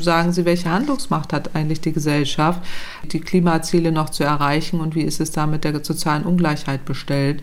[0.00, 2.62] sagen sie, welche Handlungsmacht hat eigentlich die Gesellschaft,
[3.04, 7.42] die Klimaziele noch zu erreichen und wie ist es da mit der sozialen Ungleichheit bestellt.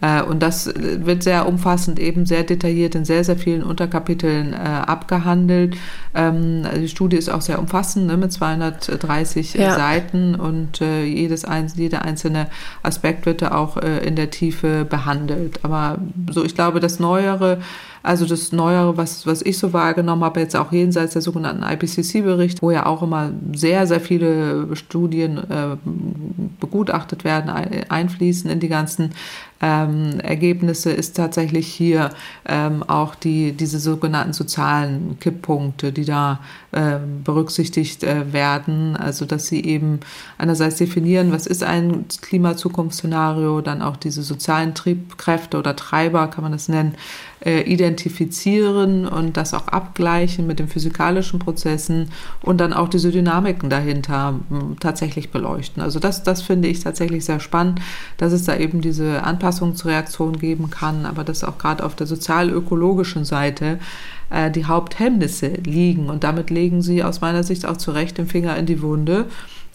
[0.00, 4.56] Äh, und das wird sehr umfassend, eben sehr detailliert in sehr, sehr vielen Unterkapiteln äh,
[4.56, 5.76] abgehandelt.
[6.14, 9.74] Ähm, die Studie ist auch sehr umfassend ne, mit 230 ja.
[9.74, 12.48] Seiten und äh, jedes jeder einzelne
[12.82, 15.60] Aspekt wird da auch äh, in der Tiefe behandelt.
[15.62, 15.98] Aber
[16.30, 17.58] so, ich glaube, das Neuere,
[18.06, 22.62] also das Neuere, was, was ich so wahrgenommen habe, jetzt auch jenseits der sogenannten IPCC-Bericht,
[22.62, 25.76] wo ja auch immer sehr, sehr viele Studien äh,
[26.60, 27.50] begutachtet werden,
[27.88, 29.10] einfließen in die ganzen
[29.60, 32.10] ähm, Ergebnisse, ist tatsächlich hier
[32.46, 36.40] ähm, auch die, diese sogenannten sozialen Kipppunkte, die da
[36.72, 38.96] äh, berücksichtigt äh, werden.
[38.96, 40.00] Also, dass sie eben
[40.38, 46.52] einerseits definieren, was ist ein Klimazukunftsszenario, dann auch diese sozialen Triebkräfte oder Treiber, kann man
[46.52, 46.94] das nennen,
[47.44, 52.10] identifizieren identifizieren und das auch abgleichen mit den physikalischen Prozessen
[52.42, 55.82] und dann auch diese Dynamiken dahinter hm, tatsächlich beleuchten.
[55.82, 57.80] Also das, das finde ich tatsächlich sehr spannend,
[58.16, 63.24] dass es da eben diese Anpassungsreaktion geben kann, aber dass auch gerade auf der sozial-ökologischen
[63.24, 63.78] Seite
[64.30, 66.08] äh, die Haupthemmnisse liegen.
[66.08, 69.26] Und damit legen sie aus meiner Sicht auch zu Recht den Finger in die Wunde.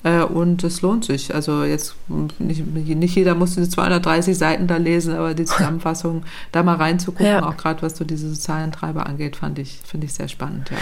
[0.03, 1.33] Äh, und es lohnt sich.
[1.33, 1.95] Also jetzt
[2.39, 7.25] nicht, nicht jeder muss diese 230 Seiten da lesen, aber die Zusammenfassung da mal reinzugucken,
[7.25, 7.45] ja.
[7.47, 10.77] auch gerade was so diese sozialen Treiber angeht, fand ich, finde ich sehr spannend, ja.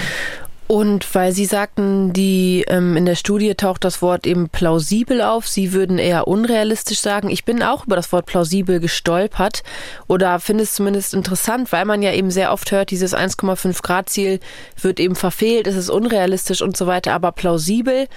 [0.71, 5.47] Und weil Sie sagten, die ähm, in der Studie taucht das Wort eben plausibel auf.
[5.47, 7.31] Sie würden eher unrealistisch sagen.
[7.31, 9.63] Ich bin auch über das Wort plausibel gestolpert
[10.07, 14.09] oder finde es zumindest interessant, weil man ja eben sehr oft hört, dieses 1,5 Grad
[14.09, 14.39] Ziel
[14.79, 17.13] wird eben verfehlt, es ist unrealistisch und so weiter.
[17.13, 18.07] Aber plausibel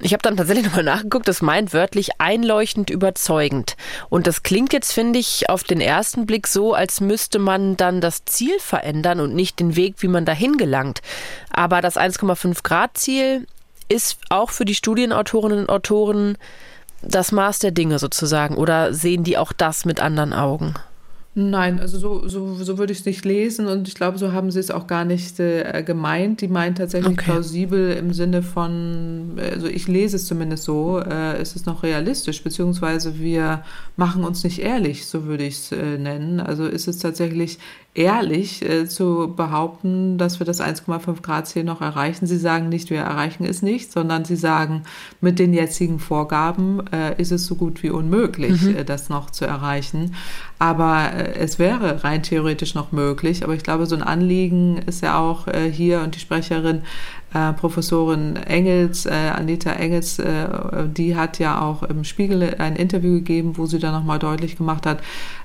[0.00, 3.76] ich habe dann tatsächlich nochmal nachgeguckt, das meint wörtlich einleuchtend überzeugend.
[4.08, 8.00] Und das klingt jetzt, finde ich, auf den ersten Blick so, als müsste man dann
[8.00, 11.02] das Ziel verändern und nicht den Weg, wie man dahin gelangt.
[11.50, 13.46] Aber das 1,5 Grad Ziel
[13.88, 16.36] ist auch für die Studienautorinnen und Autoren
[17.02, 18.56] das Maß der Dinge sozusagen.
[18.56, 20.74] Oder sehen die auch das mit anderen Augen?
[21.38, 24.50] Nein, also so, so, so würde ich es nicht lesen und ich glaube, so haben
[24.50, 26.40] sie es auch gar nicht äh, gemeint.
[26.40, 27.30] Die meint tatsächlich okay.
[27.30, 32.42] plausibel im Sinne von, also ich lese es zumindest so, äh, ist es noch realistisch,
[32.42, 33.62] beziehungsweise wir
[33.96, 36.40] machen uns nicht ehrlich, so würde ich es äh, nennen.
[36.40, 37.58] Also ist es tatsächlich
[37.94, 42.26] ehrlich äh, zu behaupten, dass wir das 1,5 Grad Ziel noch erreichen.
[42.26, 44.82] Sie sagen nicht, wir erreichen es nicht, sondern sie sagen,
[45.22, 48.76] mit den jetzigen Vorgaben äh, ist es so gut wie unmöglich, mhm.
[48.76, 50.14] äh, das noch zu erreichen.
[50.58, 53.44] Aber äh, es wäre rein theoretisch noch möglich.
[53.44, 56.82] Aber ich glaube, so ein Anliegen ist ja auch äh, hier und die Sprecherin
[57.36, 60.48] äh, Professorin Engels, äh, Anita Engels, äh,
[60.88, 64.86] die hat ja auch im Spiegel ein Interview gegeben, wo sie dann nochmal deutlich gemacht
[64.86, 65.00] hat,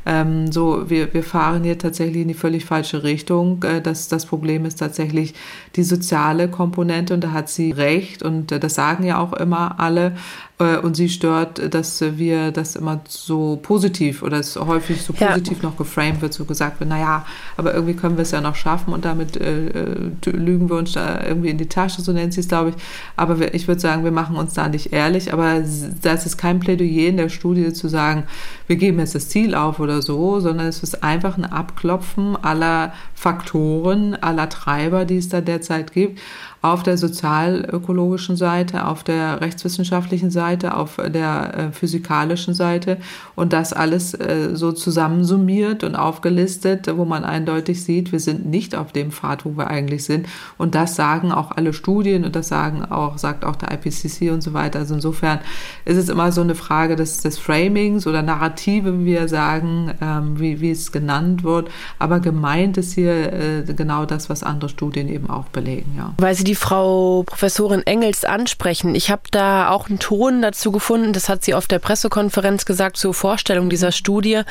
[0.06, 3.64] ähm, so, wir, wir fahren hier tatsächlich in die völlig falsche Richtung.
[3.64, 5.34] Äh, das, das Problem ist tatsächlich
[5.76, 9.80] die soziale Komponente und da hat sie recht und äh, das sagen ja auch immer
[9.80, 10.14] alle.
[10.62, 15.62] Äh, und sie stört, dass wir das immer so positiv oder es häufig so positiv
[15.62, 15.70] ja.
[15.70, 17.26] noch geframed wird, so gesagt wird, naja,
[17.58, 21.24] aber irgendwie können wir es ja noch schaffen und damit äh, lügen wir uns da
[21.24, 22.76] irgendwie in die Tasche, so nennt sie es, glaube ich.
[23.16, 25.64] Aber wir, ich würde sagen, wir machen uns da nicht ehrlich, aber
[26.02, 28.24] das ist kein Plädoyer in der Studie zu sagen,
[28.68, 32.94] wir geben jetzt das Ziel auf oder so, sondern es ist einfach ein Abklopfen aller
[33.16, 36.20] Faktoren, aller Treiber, die es da derzeit gibt
[36.62, 42.98] auf der sozialökologischen Seite, auf der rechtswissenschaftlichen Seite, auf der äh, physikalischen Seite
[43.36, 48.76] und das alles äh, so zusammensummiert und aufgelistet, wo man eindeutig sieht, wir sind nicht
[48.76, 50.28] auf dem Pfad, wo wir eigentlich sind.
[50.60, 54.42] Und das sagen auch alle Studien und das sagen auch, sagt auch der IPCC und
[54.42, 54.80] so weiter.
[54.80, 55.40] Also insofern
[55.86, 60.40] ist es immer so eine Frage des, des Framings oder Narrative, wie wir sagen, ähm,
[60.40, 61.72] wie, wie es genannt wird.
[61.98, 66.14] Aber gemeint ist hier äh, genau das, was andere Studien eben auch belegen, ja.
[66.20, 68.96] Weil Sie die Frau Professorin Engels ansprechen.
[68.96, 72.98] Ich habe da auch einen Ton dazu gefunden, das hat sie auf der Pressekonferenz gesagt
[72.98, 74.42] zur Vorstellung dieser Studie,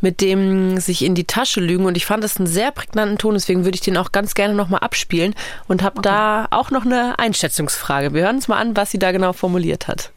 [0.00, 1.86] mit dem sich in die Tasche lügen.
[1.86, 4.54] Und ich fand das einen sehr prägnanten Ton, deswegen würde ich den auch ganz gerne
[4.54, 5.34] nochmal abspielen
[5.66, 6.08] und habe okay.
[6.08, 8.14] da auch noch eine Einschätzungsfrage.
[8.14, 10.12] Wir hören uns mal an, was sie da genau formuliert hat.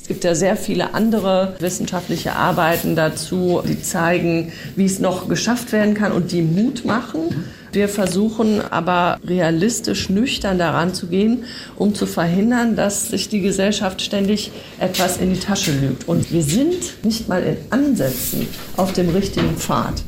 [0.00, 5.72] Es gibt ja sehr viele andere wissenschaftliche Arbeiten dazu, die zeigen, wie es noch geschafft
[5.72, 7.44] werden kann und die Mut machen.
[7.72, 11.44] Wir versuchen aber realistisch nüchtern daran zu gehen,
[11.76, 16.08] um zu verhindern, dass sich die Gesellschaft ständig etwas in die Tasche lügt.
[16.08, 20.02] Und wir sind nicht mal in Ansätzen auf dem richtigen Pfad.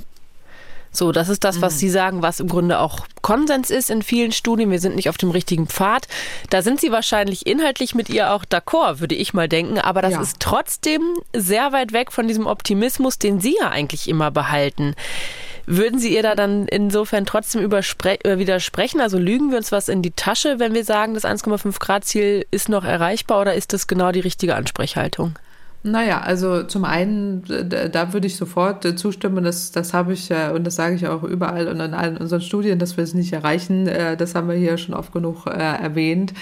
[0.95, 1.79] So, das ist das, was mhm.
[1.79, 4.71] Sie sagen, was im Grunde auch Konsens ist in vielen Studien.
[4.71, 6.07] Wir sind nicht auf dem richtigen Pfad.
[6.51, 9.79] Da sind Sie wahrscheinlich inhaltlich mit ihr auch d'accord, würde ich mal denken.
[9.79, 10.21] Aber das ja.
[10.21, 11.01] ist trotzdem
[11.35, 14.95] sehr weit weg von diesem Optimismus, den Sie ja eigentlich immer behalten.
[15.67, 19.01] Würden Sie ihr da dann insofern trotzdem äh, widersprechen?
[19.01, 22.47] Also lügen wir uns was in die Tasche, wenn wir sagen, das 1,5 Grad Ziel
[22.51, 25.35] ist noch erreichbar oder ist das genau die richtige Ansprechhaltung?
[25.85, 30.65] Naja, also zum einen, da würde ich sofort äh, zustimmen, das, das habe ich und
[30.65, 33.89] das sage ich auch überall und in allen unseren Studien, dass wir es nicht erreichen.
[33.89, 36.35] Äh, das haben wir hier schon oft genug äh, erwähnt.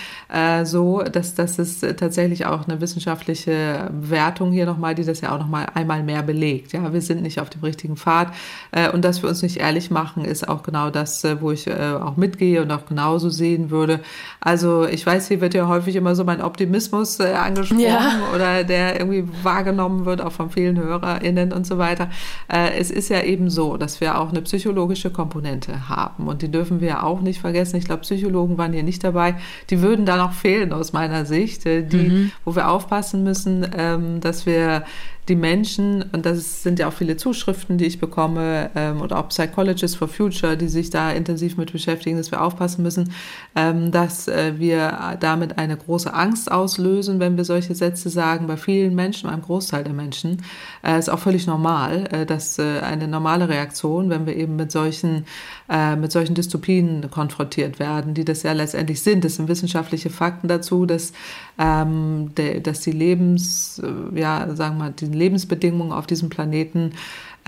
[0.65, 5.39] So, dass das ist tatsächlich auch eine wissenschaftliche Wertung hier nochmal, die das ja auch
[5.39, 6.73] nochmal einmal mehr belegt.
[6.73, 8.33] Ja, wir sind nicht auf dem richtigen Pfad
[8.93, 12.63] und dass wir uns nicht ehrlich machen, ist auch genau das, wo ich auch mitgehe
[12.63, 14.01] und auch genauso sehen würde.
[14.41, 18.21] Also ich weiß, hier wird ja häufig immer so mein Optimismus angesprochen ja.
[18.35, 22.11] oder der irgendwie wahrgenommen wird, auch von vielen HörerInnen und so weiter.
[22.49, 26.51] Äh, es ist ja eben so, dass wir auch eine psychologische Komponente haben und die
[26.51, 27.77] dürfen wir auch nicht vergessen.
[27.77, 29.37] Ich glaube, Psychologen waren hier nicht dabei.
[29.71, 32.33] Die würden da noch fehlen aus meiner Sicht, äh, die, mhm.
[32.45, 34.85] wo wir aufpassen müssen, ähm, dass wir
[35.31, 39.29] die Menschen, und das sind ja auch viele Zuschriften, die ich bekomme, ähm, oder auch
[39.29, 43.13] Psychologists for Future, die sich da intensiv mit beschäftigen, dass wir aufpassen müssen,
[43.55, 48.49] ähm, dass äh, wir damit eine große Angst auslösen, wenn wir solche Sätze sagen.
[48.49, 50.43] Bei vielen Menschen, einem Großteil der Menschen,
[50.83, 54.73] äh, ist auch völlig normal, äh, dass äh, eine normale Reaktion, wenn wir eben mit
[54.73, 55.25] solchen,
[55.69, 59.25] äh, mit solchen Dystopien konfrontiert werden, die das ja letztendlich sind.
[59.25, 61.13] Das sind wissenschaftliche Fakten dazu, dass,
[61.61, 66.93] ähm, de, dass die Lebens, äh, ja, sagen wir mal, die Lebensbedingungen auf diesem Planeten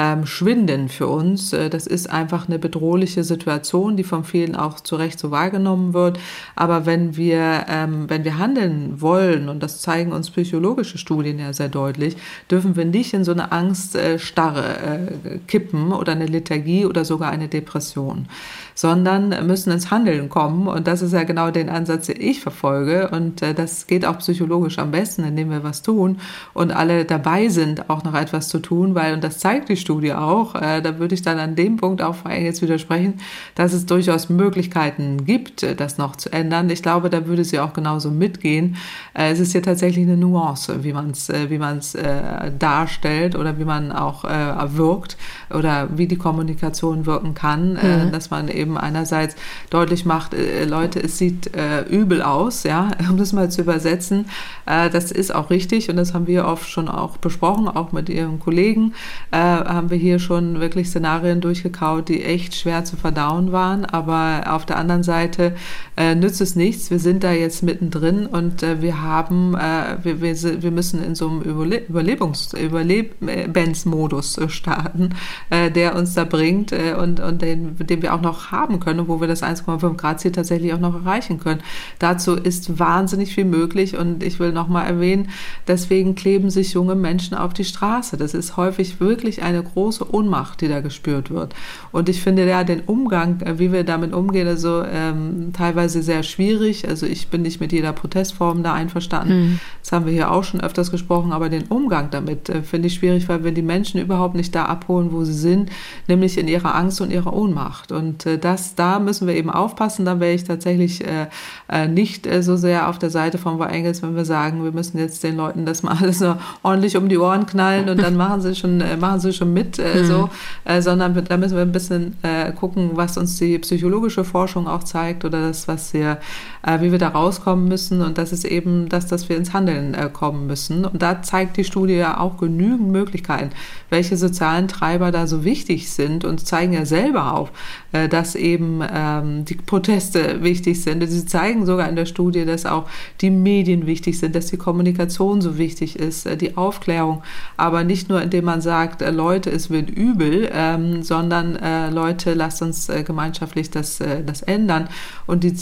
[0.03, 1.53] ähm, schwinden für uns.
[1.53, 5.95] Äh, das ist einfach eine bedrohliche Situation, die von vielen auch zu Recht so wahrgenommen
[5.95, 6.19] wird.
[6.57, 11.53] Aber wenn wir, ähm, wenn wir handeln wollen, und das zeigen uns psychologische Studien ja
[11.53, 12.17] sehr deutlich,
[12.51, 17.47] dürfen wir nicht in so eine Angststarre äh, kippen oder eine Lethargie oder sogar eine
[17.47, 18.27] Depression
[18.75, 20.67] sondern müssen ins Handeln kommen.
[20.67, 23.11] Und das ist ja genau den Ansatz, den ich verfolge.
[23.11, 26.19] Und äh, das geht auch psychologisch am besten, indem wir was tun
[26.55, 29.92] und alle dabei sind, auch noch etwas zu tun, weil, und das zeigt die Studie
[30.13, 33.21] auch, äh, da würde ich dann an dem Punkt auch jetzt widersprechen,
[33.55, 36.71] dass es durchaus Möglichkeiten gibt, äh, das noch zu ändern.
[36.71, 38.77] Ich glaube, da würde sie auch genauso mitgehen.
[39.15, 43.37] Äh, es ist hier tatsächlich eine Nuance, wie man es äh, wie man's, äh, darstellt
[43.37, 45.17] oder wie man auch äh, wirkt
[45.51, 48.13] oder wie die Kommunikation wirken kann, äh, mhm.
[48.13, 49.37] dass man eben eben einerseits
[49.71, 54.27] deutlich macht, äh, Leute, es sieht äh, übel aus, ja, um das mal zu übersetzen.
[54.67, 58.09] Äh, das ist auch richtig und das haben wir oft schon auch besprochen, auch mit
[58.09, 58.95] Ihren Kollegen
[59.31, 59.37] äh,
[59.75, 63.85] haben wir hier schon wirklich Szenarien durchgekaut, die echt schwer zu verdauen waren.
[63.85, 65.55] Aber auf der anderen Seite
[65.97, 66.91] äh, nützt es nichts.
[66.91, 71.29] Wir sind da jetzt mittendrin und äh, wir haben, wir, wir, wir müssen in so
[71.29, 75.11] einem Überle Überlebungs Überlebensmodus starten,
[75.51, 79.29] der uns da bringt und, und den, den wir auch noch haben können, wo wir
[79.29, 81.63] das 1,5 Grad Ziel tatsächlich auch noch erreichen können.
[81.99, 85.29] Dazu ist wahnsinnig viel möglich und ich will nochmal erwähnen,
[85.67, 88.17] deswegen kleben sich junge Menschen auf die Straße.
[88.17, 91.55] Das ist häufig wirklich eine große Ohnmacht, die da gespürt wird.
[91.92, 96.22] Und ich finde ja den Umgang, äh, wie wir damit umgehen, also ähm, teilweise sehr
[96.22, 96.88] schwierig.
[96.88, 99.40] Also ich bin nicht mit jeder Protestform da einverstanden.
[99.40, 99.61] Mhm.
[99.83, 102.94] Das haben wir hier auch schon öfters gesprochen, aber den Umgang damit äh, finde ich
[102.94, 105.70] schwierig, weil wir die Menschen überhaupt nicht da abholen, wo sie sind,
[106.09, 107.92] nämlich in ihrer Angst und ihrer Ohnmacht.
[107.92, 110.05] Und äh, das, da müssen wir eben aufpassen.
[110.05, 111.27] Da wäre ich tatsächlich äh,
[111.68, 114.72] äh, nicht äh, so sehr auf der Seite von War Engels, wenn wir sagen, wir
[114.72, 118.16] müssen jetzt den Leuten das mal alles so ordentlich um die Ohren knallen und dann
[118.16, 120.07] machen sie schon, machen sie schon mit, äh, mhm.
[120.07, 120.31] so,
[120.65, 124.85] äh, sondern da müssen wir ein bisschen äh, gucken, was uns die psychologische Forschung auch
[124.85, 126.19] zeigt oder das, was wir,
[126.62, 128.03] äh, wie wir da rauskommen müssen.
[128.03, 130.85] Und das ist eben das, dass wir ins Handeln äh, kommen müssen.
[130.85, 133.51] Und da zeigt die Studie ja auch genügend Möglichkeiten,
[133.90, 137.53] welche sozialen Treiber da so wichtig sind und zeigen ja selber auf,
[137.92, 141.07] äh, dass eben ähm, die Proteste wichtig sind.
[141.09, 142.88] Sie zeigen sogar in der Studie, dass auch
[143.20, 147.22] die Medien wichtig sind, dass die Kommunikation so wichtig ist, äh, die Aufklärung.
[147.57, 152.35] Aber nicht nur, indem man sagt, äh, Leute, es wird übel, ähm, sondern äh, Leute,
[152.35, 154.88] lasst uns gemeinschaftlich das, das ändern.
[155.27, 155.53] Und die,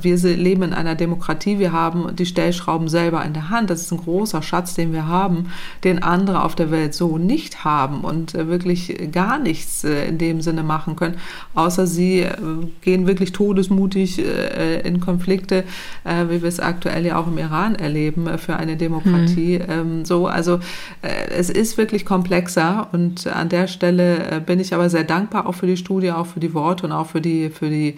[0.00, 3.70] wir leben in einer Demokratie, wir haben die Stellschrauben selber in der Hand.
[3.70, 5.50] Das ist ein großer Schatz, den wir haben,
[5.82, 10.62] den andere auf der Welt so nicht haben und wirklich gar nichts in dem Sinne
[10.62, 11.16] machen können,
[11.54, 12.36] außer sie äh,
[12.82, 15.64] gehen wirklich todesmutig äh, in Konflikte,
[16.04, 19.58] äh, wie wir es aktuell ja auch im Iran erleben, für eine Demokratie.
[19.58, 20.04] Mhm.
[20.04, 20.60] so, also
[21.02, 25.66] es ist wirklich komplexer und an der Stelle bin ich aber sehr dankbar auch für
[25.66, 27.96] die Studie, auch für die Worte und auch für die, für die,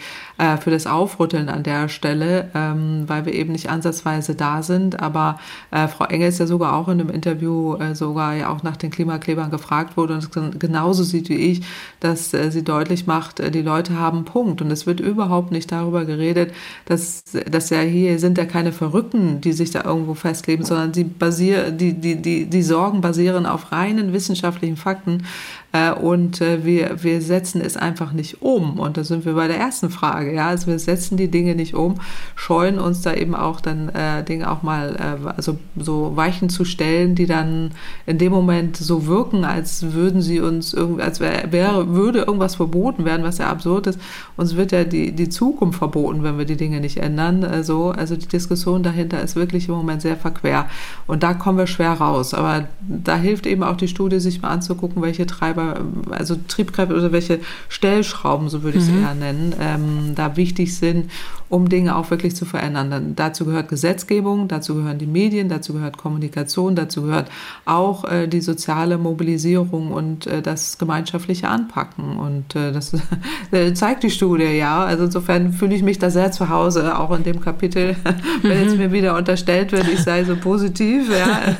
[0.61, 5.01] für das Aufrütteln an der Stelle, ähm, weil wir eben nicht ansatzweise da sind.
[5.01, 5.39] Aber
[5.71, 9.51] Frau Engel ist ja sogar auch in einem Interview sogar ja auch nach den Klimaklebern
[9.51, 11.63] gefragt wurde und genauso sieht wie ich,
[12.01, 14.63] dass sie deutlich macht, die Leute haben Punkt.
[14.63, 16.53] Und es wird überhaupt nicht darüber geredet,
[16.87, 21.05] dass, dass ja hier sind ja keine Verrückten, die sich da irgendwo festleben, sondern die,
[21.05, 25.25] basier, die, die, die, die Sorgen basieren auf reinen wissenschaftlichen Fakten.
[25.73, 28.79] Äh, und äh, wir, wir setzen es einfach nicht um.
[28.79, 30.35] Und da sind wir bei der ersten Frage.
[30.35, 30.49] Ja?
[30.49, 32.01] Also wir setzen die Dinge nicht um,
[32.35, 36.65] scheuen uns da eben auch dann äh, Dinge auch mal äh, also so Weichen zu
[36.65, 37.73] stellen, die dann
[38.07, 42.57] in dem Moment so wirken, als würden sie uns irgendwie, als wäre, wäre würde irgendwas
[42.57, 44.01] verboten werden, was ja absurd ist.
[44.37, 47.45] Uns wird ja die, die Zukunft verboten, wenn wir die Dinge nicht ändern.
[47.45, 50.67] Also, also die Diskussion dahinter ist wirklich im Moment sehr verquer.
[51.07, 52.35] Und da kommen wir schwer raus.
[52.35, 57.13] Aber da hilft eben auch die Studie, sich mal anzugucken, welche Treiber also Triebkräfte oder
[57.13, 59.03] welche Stellschrauben, so würde ich es mhm.
[59.03, 61.11] eher nennen, ähm, da wichtig sind,
[61.49, 63.13] um Dinge auch wirklich wirklich zu verändern.
[63.15, 67.31] Dazu gehört Gesetzgebung, dazu gehören die Medien, dazu gehört Kommunikation, dazu gehört
[67.67, 72.17] auch äh, die soziale Mobilisierung und äh, das gemeinschaftliche Anpacken.
[72.17, 72.93] Und äh, das
[73.75, 74.85] zeigt die Studie ja.
[74.85, 77.97] Also insofern fühle ich mich da sehr zu Hause, auch in dem Kapitel,
[78.43, 78.79] wenn jetzt mhm.
[78.79, 81.55] mir wieder unterstellt wird, ich sei so positiv, ja,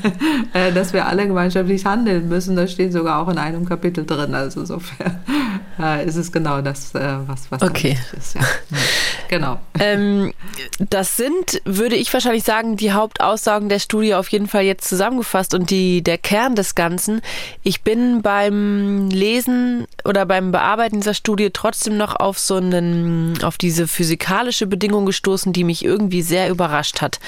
[0.55, 2.57] äh, dass wir alle gemeinschaftlich handeln müssen.
[2.57, 4.35] Das steht sogar auch in einem Kapitel drin.
[4.35, 5.21] Also insofern
[5.79, 7.99] äh, ist es genau das, äh, was, was okay.
[8.17, 8.35] ist.
[8.35, 8.41] Ja.
[9.29, 9.59] Genau.
[9.81, 10.33] Ähm,
[10.79, 15.53] das sind, würde ich wahrscheinlich sagen, die Hauptaussagen der Studie auf jeden Fall jetzt zusammengefasst
[15.55, 17.23] und die, der Kern des Ganzen.
[17.63, 23.59] Ich bin beim Lesen oder beim Bearbeiten dieser Studie trotzdem noch auf so einen, auf
[23.59, 27.19] diese physikalische Bedingung gestoßen, die mich irgendwie sehr überrascht hat.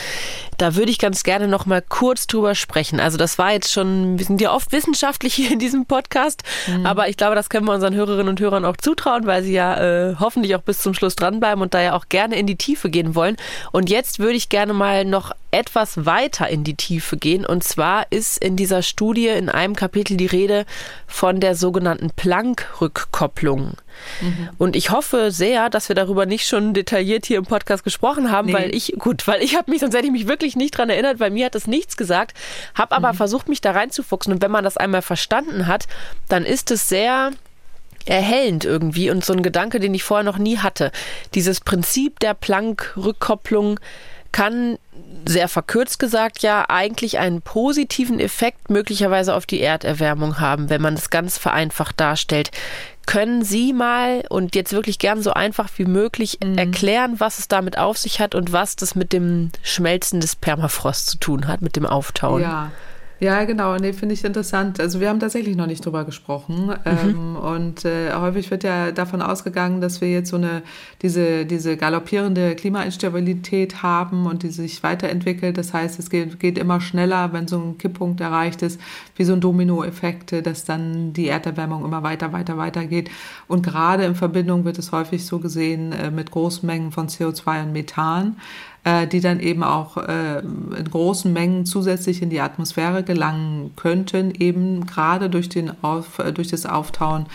[0.56, 3.00] Da würde ich ganz gerne noch mal kurz drüber sprechen.
[3.00, 6.86] Also das war jetzt schon, wir sind ja oft wissenschaftlich hier in diesem Podcast, mhm.
[6.86, 10.10] aber ich glaube, das können wir unseren Hörerinnen und Hörern auch zutrauen, weil sie ja
[10.10, 12.90] äh, hoffentlich auch bis zum Schluss dranbleiben und da ja auch gerne in die Tiefe
[12.90, 13.36] gehen wollen.
[13.72, 17.46] Und jetzt würde ich gerne mal noch etwas weiter in die Tiefe gehen.
[17.46, 20.66] Und zwar ist in dieser Studie in einem Kapitel die Rede
[21.06, 23.72] von der sogenannten Planck-Rückkopplung.
[24.20, 24.48] Mhm.
[24.58, 28.48] Und ich hoffe sehr, dass wir darüber nicht schon detailliert hier im Podcast gesprochen haben,
[28.48, 28.52] nee.
[28.52, 31.18] weil ich, gut, weil ich habe mich, sonst hätte ich mich wirklich nicht dran erinnert,
[31.18, 32.36] weil mir hat das nichts gesagt,
[32.74, 33.16] habe aber mhm.
[33.16, 34.34] versucht, mich da reinzufuchsen.
[34.34, 35.86] Und wenn man das einmal verstanden hat,
[36.28, 37.32] dann ist es sehr
[38.08, 40.90] erhellend irgendwie und so ein Gedanke, den ich vorher noch nie hatte.
[41.34, 43.78] Dieses Prinzip der Planck-Rückkopplung
[44.32, 44.78] kann
[45.26, 50.94] sehr verkürzt gesagt ja eigentlich einen positiven Effekt möglicherweise auf die Erderwärmung haben, wenn man
[50.94, 52.50] das ganz vereinfacht darstellt.
[53.06, 56.58] Können Sie mal und jetzt wirklich gern so einfach wie möglich mhm.
[56.58, 61.08] erklären, was es damit auf sich hat und was das mit dem Schmelzen des Permafrost
[61.08, 62.42] zu tun hat, mit dem Auftauen?
[62.42, 62.70] Ja.
[63.20, 64.78] Ja, genau, nee, finde ich interessant.
[64.78, 66.66] Also wir haben tatsächlich noch nicht drüber gesprochen.
[66.66, 66.74] Mhm.
[66.84, 70.62] Ähm, und äh, häufig wird ja davon ausgegangen, dass wir jetzt so eine,
[71.02, 75.58] diese, diese galoppierende Klimainstabilität haben und die sich weiterentwickelt.
[75.58, 78.80] Das heißt, es geht, geht immer schneller, wenn so ein Kipppunkt erreicht ist,
[79.16, 83.10] wie so ein Dominoeffekt, dass dann die Erderwärmung immer weiter, weiter, weiter geht.
[83.48, 87.64] Und gerade in Verbindung wird es häufig so gesehen äh, mit großen Mengen von CO2
[87.64, 88.36] und Methan.
[88.84, 94.30] Äh, die dann eben auch äh, in großen Mengen zusätzlich in die Atmosphäre gelangen könnten,
[94.30, 97.26] eben gerade durch, den Auf, äh, durch das Auftauen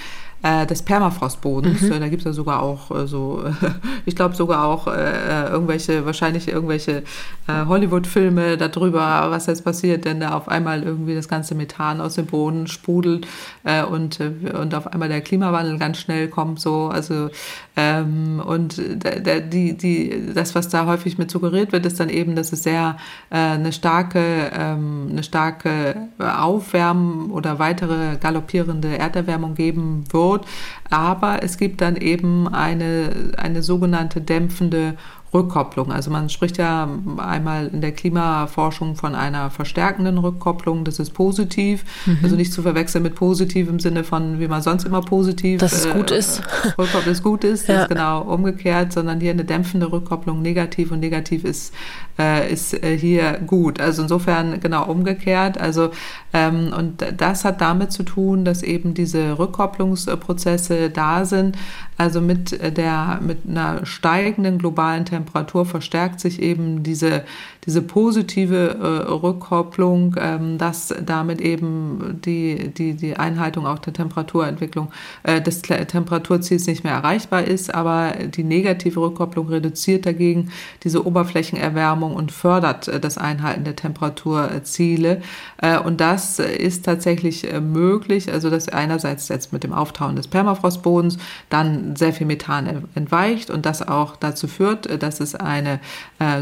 [0.43, 1.81] äh, des Permafrostbodens.
[1.81, 1.99] Mhm.
[2.01, 3.43] Da gibt es ja sogar auch äh, so,
[4.05, 7.03] ich glaube sogar auch äh, irgendwelche, wahrscheinlich irgendwelche
[7.47, 12.15] äh, Hollywood-Filme darüber, was jetzt passiert, denn da auf einmal irgendwie das ganze Methan aus
[12.15, 13.25] dem Boden sprudelt
[13.63, 14.31] äh, und, äh,
[14.61, 16.59] und auf einmal der Klimawandel ganz schnell kommt.
[16.59, 17.29] So, also
[17.77, 22.35] ähm, und der, die, die, das, was da häufig mit suggeriert wird, ist dann eben,
[22.35, 22.97] dass es sehr
[23.29, 30.47] äh, eine starke, ähm, eine starke Aufwärmen oder weitere galoppierende Erderwärmung geben wird Code,
[30.89, 34.95] aber es gibt dann eben eine, eine sogenannte dämpfende
[35.33, 35.91] Rückkopplung.
[35.91, 40.83] Also man spricht ja einmal in der Klimaforschung von einer verstärkenden Rückkopplung.
[40.83, 41.83] Das ist positiv.
[42.05, 42.19] Mhm.
[42.23, 45.59] Also nicht zu verwechseln mit positiv im Sinne von, wie man sonst immer positiv.
[45.59, 46.41] Dass es gut äh, ist.
[46.77, 47.67] Rückkopplung ist gut ist.
[47.67, 47.73] Ja.
[47.73, 51.73] Das ist genau umgekehrt, sondern hier eine dämpfende Rückkopplung negativ und negativ ist,
[52.19, 53.79] äh, ist äh, hier gut.
[53.79, 55.59] Also insofern genau umgekehrt.
[55.59, 55.91] Also
[56.33, 61.57] ähm, und das hat damit zu tun, dass eben diese Rückkopplungsprozesse da sind.
[61.97, 67.23] Also mit der, mit einer steigenden globalen Temperatur Temperatur verstärkt sich eben diese,
[67.65, 74.91] diese positive äh, Rückkopplung, ähm, dass damit eben die, die, die Einhaltung auch der Temperaturentwicklung
[75.23, 80.51] äh, des Temperaturziels nicht mehr erreichbar ist, aber die negative Rückkopplung reduziert dagegen
[80.83, 85.21] diese Oberflächenerwärmung und fördert äh, das Einhalten der Temperaturziele.
[85.57, 90.27] Äh, und das ist tatsächlich äh, möglich, also dass einerseits jetzt mit dem Auftauen des
[90.27, 91.17] Permafrostbodens
[91.49, 95.79] dann sehr viel Methan entweicht und das auch dazu führt, äh, dass es eine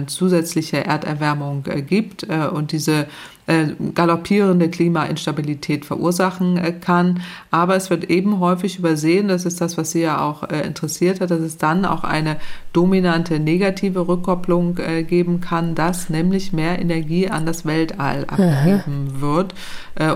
[0.05, 1.10] zusätzliche Erderwärmung
[1.67, 3.07] äh, gibt äh, und diese
[3.93, 7.21] galoppierende Klimainstabilität verursachen äh, kann.
[7.49, 11.21] Aber es wird eben häufig übersehen, das ist das, was Sie ja auch äh, interessiert
[11.21, 12.37] hat, dass es dann auch eine
[12.73, 14.75] dominante negative Rückkopplung
[15.05, 19.21] geben kann, dass nämlich mehr Energie an das Weltall abgegeben mhm.
[19.21, 19.53] wird.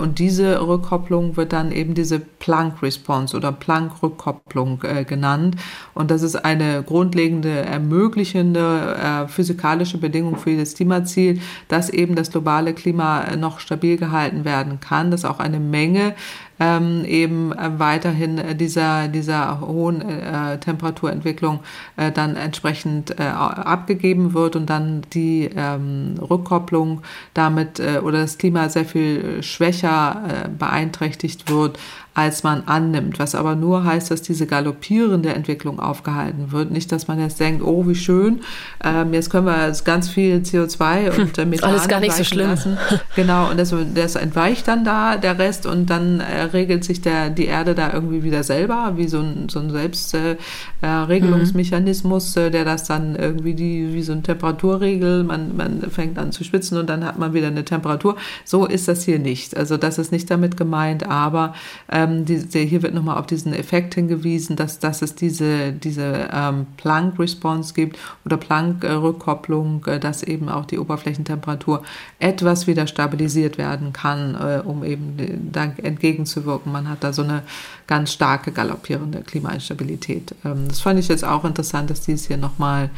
[0.02, 5.58] Und diese Rückkopplung wird dann eben diese Planck-Response oder Planck-Rückkopplung genannt.
[5.94, 12.74] Und das ist eine grundlegende, ermöglichende physikalische Bedingung für das Klimaziel, dass eben das globale
[12.74, 16.16] Klima noch stabil gehalten werden kann, dass auch eine Menge
[16.60, 21.60] ähm, eben äh, weiterhin äh, dieser, dieser hohen äh, Temperaturentwicklung
[21.98, 27.02] äh, dann entsprechend äh, abgegeben wird und dann die ähm, Rückkopplung
[27.34, 31.78] damit äh, oder das Klima sehr viel schwächer äh, beeinträchtigt wird,
[32.16, 33.20] als man annimmt.
[33.20, 36.72] Was aber nur heißt, dass diese galoppierende Entwicklung aufgehalten wird.
[36.72, 38.42] Nicht, dass man jetzt denkt, oh, wie schön,
[38.84, 42.50] ähm, jetzt können wir ganz viel CO2 und äh, Methan Alles gar nicht so schlimm.
[42.52, 42.78] Lassen.
[43.16, 47.30] Genau, und das, das entweicht dann da, der Rest, und dann äh, regelt sich der,
[47.30, 52.66] die Erde da irgendwie wieder selber, wie so ein, so ein Selbstregelungsmechanismus, äh, äh, der
[52.66, 56.90] das dann irgendwie die, wie so ein Temperaturregel, man, man fängt an zu schwitzen und
[56.90, 58.16] dann hat man wieder eine Temperatur.
[58.46, 59.58] So ist das hier nicht.
[59.58, 61.54] Also das ist nicht damit gemeint, aber
[61.88, 65.72] äh, ähm, die, die, hier wird nochmal auf diesen Effekt hingewiesen, dass, dass es diese,
[65.72, 71.84] diese ähm, Planck-Response gibt oder Planck-Rückkopplung, äh, dass eben auch die Oberflächentemperatur
[72.20, 76.35] etwas wieder stabilisiert werden kann, äh, um eben da entgegenzuwirken.
[76.66, 77.44] Man hat da so eine
[77.88, 80.36] ganz starke galoppierende Klimainstabilität.
[80.44, 82.90] Ähm, das fand ich jetzt auch interessant, dass die es hier nochmal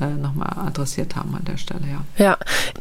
[0.00, 2.04] äh, nochmal adressiert haben an der Stelle, ja.
[2.24, 2.38] Ja,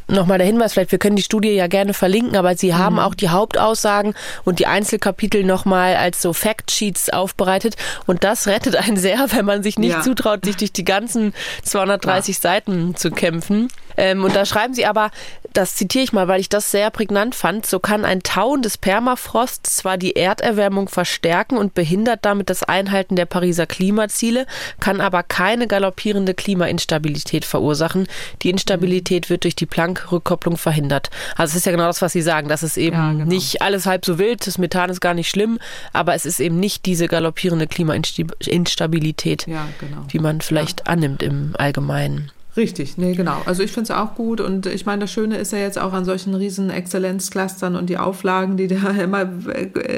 [0.07, 3.01] nochmal der Hinweis, vielleicht, wir können die Studie ja gerne verlinken, aber Sie haben mhm.
[3.01, 8.97] auch die Hauptaussagen und die Einzelkapitel nochmal als so Factsheets aufbereitet und das rettet einen
[8.97, 10.01] sehr, wenn man sich nicht ja.
[10.01, 11.33] zutraut, sich durch die ganzen
[11.63, 12.41] 230 ja.
[12.41, 13.69] Seiten zu kämpfen.
[13.97, 15.11] Ähm, und da schreiben sie aber,
[15.53, 18.77] das zitiere ich mal, weil ich das sehr prägnant fand, so kann ein Tauen des
[18.77, 24.45] Permafrosts zwar die Erderwärmung verstärken und behindert damit das Einhalten der Pariser Klimaziele,
[24.79, 28.07] kann aber keine galoppierende Klimainstabilität verursachen.
[28.43, 31.09] Die Instabilität wird durch die Planck-Rückkopplung verhindert.
[31.35, 33.25] Also es ist ja genau das, was Sie sagen, dass es eben ja, genau.
[33.25, 35.59] nicht alles halb so wild, das Methan ist gar nicht schlimm,
[35.91, 40.03] aber es ist eben nicht diese galoppierende Klimainstabilität, ja, genau.
[40.11, 40.85] die man vielleicht ja.
[40.85, 42.31] annimmt im Allgemeinen.
[42.57, 43.39] Richtig, nee, genau.
[43.45, 45.93] Also ich finde es auch gut und ich meine, das Schöne ist ja jetzt auch
[45.93, 49.29] an solchen riesen Exzellenzclustern und die Auflagen, die da immer,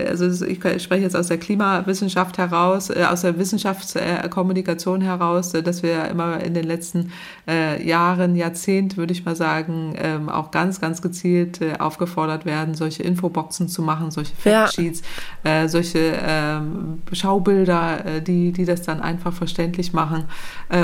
[0.10, 5.84] also ich spreche jetzt aus der Klimawissenschaft heraus, äh, aus der Wissenschaftskommunikation heraus, äh, dass
[5.84, 7.14] wir immer in den letzten
[7.47, 13.03] äh, Jahren, Jahrzehnt, würde ich mal sagen, ähm, auch ganz, ganz gezielt aufgefordert werden, solche
[13.03, 15.01] Infoboxen zu machen, solche Factsheets,
[15.45, 15.70] ja.
[15.70, 20.26] solche ähm, Schaubilder, die, die das dann einfach verständlich machen,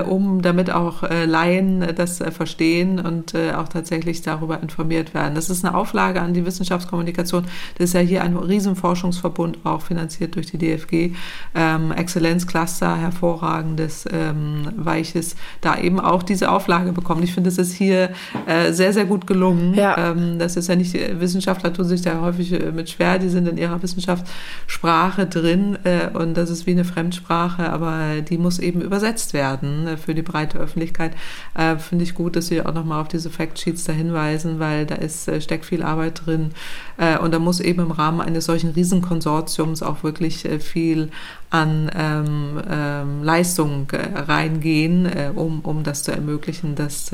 [0.07, 5.13] um damit auch Laien Laien äh, das äh, verstehen und äh, auch tatsächlich darüber informiert
[5.13, 5.36] werden.
[5.36, 7.45] Das ist eine Auflage an die Wissenschaftskommunikation.
[7.78, 11.11] Das ist ja hier ein Riesenforschungsverbund, auch finanziert durch die DFG.
[11.53, 17.24] Ähm, Exzellenzcluster, hervorragendes, ähm, weiches, da eben auch diese Auflage bekommen.
[17.24, 18.09] Ich finde, es ist hier
[18.45, 19.74] äh, sehr, sehr gut gelungen.
[19.74, 20.11] Ja.
[20.11, 23.57] Ähm, das ist ja nicht, Wissenschaftler tun sich da häufig mit schwer, die sind in
[23.57, 29.34] ihrer Wissenschaftssprache drin äh, und das ist wie eine Fremdsprache, aber die muss eben übersetzt
[29.34, 31.13] werden für die breite Öffentlichkeit
[31.56, 34.95] äh, finde ich gut, dass Sie auch nochmal auf diese Factsheets da hinweisen, weil da
[34.95, 36.51] ist, äh, steckt viel Arbeit drin.
[36.97, 41.10] Äh, und da muss eben im Rahmen eines solchen Riesenkonsortiums auch wirklich äh, viel
[41.49, 47.12] an ähm, ähm, Leistung äh, reingehen, äh, um, um das zu ermöglichen, dass,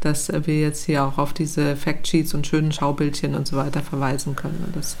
[0.00, 4.34] dass wir jetzt hier auch auf diese Factsheets und schönen Schaubildchen und so weiter verweisen
[4.34, 4.64] können.
[4.66, 4.96] Und das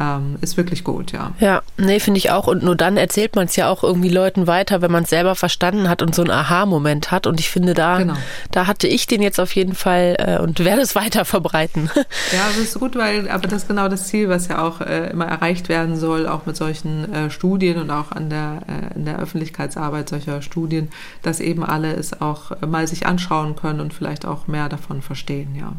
[0.00, 1.32] ähm, ist wirklich gut, ja.
[1.40, 2.46] Ja, nee, finde ich auch.
[2.46, 5.34] Und nur dann erzählt man es ja auch irgendwie Leuten weiter, wenn man es selber
[5.34, 7.26] verstanden hat und so einen Aha-Moment hat.
[7.26, 8.14] Und ich finde, da, genau.
[8.50, 11.90] da hatte ich den jetzt auf jeden Fall äh, und werde es weiter verbreiten.
[12.32, 15.10] Ja, das ist gut, weil, aber das ist genau das Ziel, was ja auch äh,
[15.10, 19.04] immer erreicht werden soll, auch mit solchen äh, Studien und auch an der, äh, in
[19.04, 20.88] der Öffentlichkeitsarbeit solcher Studien,
[21.22, 25.54] dass eben alle es auch mal sich anschauen können und vielleicht auch mehr davon verstehen,
[25.54, 25.72] ja.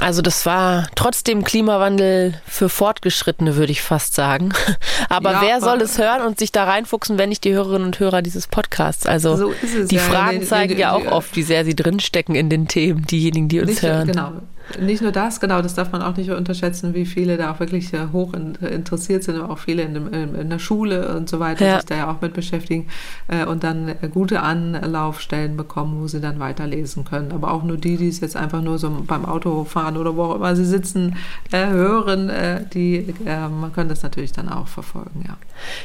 [0.00, 4.52] Also das war trotzdem Klimawandel für Fortgeschrittene, würde ich fast sagen.
[5.08, 8.00] Aber ja, wer soll es hören und sich da reinfuchsen, wenn nicht die Hörerinnen und
[8.00, 9.06] Hörer dieses Podcasts?
[9.06, 10.02] Also so die ja.
[10.02, 13.70] Fragen zeigen ja auch oft, wie sehr sie drinstecken in den Themen, diejenigen, die uns
[13.70, 14.08] nicht, hören.
[14.08, 14.32] Genau.
[14.80, 17.92] Nicht nur das, genau, das darf man auch nicht unterschätzen, wie viele da auch wirklich
[18.12, 21.76] hoch interessiert sind, aber auch viele in, dem, in der Schule und so weiter ja.
[21.76, 22.88] sich da ja auch mit beschäftigen
[23.28, 27.32] äh, und dann äh, gute Anlaufstellen bekommen, wo sie dann weiterlesen können.
[27.32, 30.36] Aber auch nur die, die es jetzt einfach nur so beim Autofahren oder wo auch
[30.36, 31.16] immer sie sitzen,
[31.52, 32.30] äh, hören,
[32.72, 35.36] die man kann das natürlich dann auch verfolgen, ja.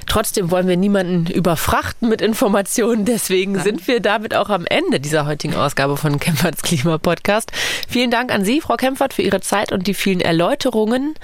[0.05, 3.63] Trotzdem wollen wir niemanden überfrachten mit Informationen, deswegen Nein.
[3.63, 7.51] sind wir damit auch am Ende dieser heutigen Ausgabe von Kemperts Klima Podcast.
[7.87, 11.15] Vielen Dank an Sie, Frau Kempfert, für Ihre Zeit und die vielen Erläuterungen.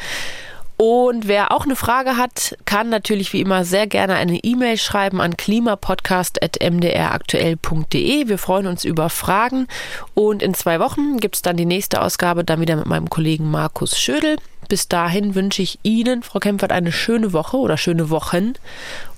[0.77, 5.21] Und wer auch eine Frage hat, kann natürlich wie immer sehr gerne eine E-Mail schreiben
[5.21, 8.27] an klimapodcast.mdraktuell.de.
[8.27, 9.67] Wir freuen uns über Fragen.
[10.13, 13.49] Und in zwei Wochen gibt es dann die nächste Ausgabe, dann wieder mit meinem Kollegen
[13.49, 14.35] Markus Schödel.
[14.67, 18.53] Bis dahin wünsche ich Ihnen, Frau Kempfert, eine schöne Woche oder schöne Wochen.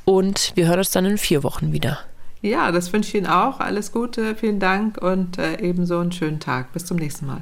[0.05, 1.97] Und wir hören uns dann in vier Wochen wieder.
[2.41, 3.59] Ja, das wünsche ich Ihnen auch.
[3.59, 6.71] Alles Gute, vielen Dank und äh, ebenso einen schönen Tag.
[6.73, 7.41] Bis zum nächsten Mal.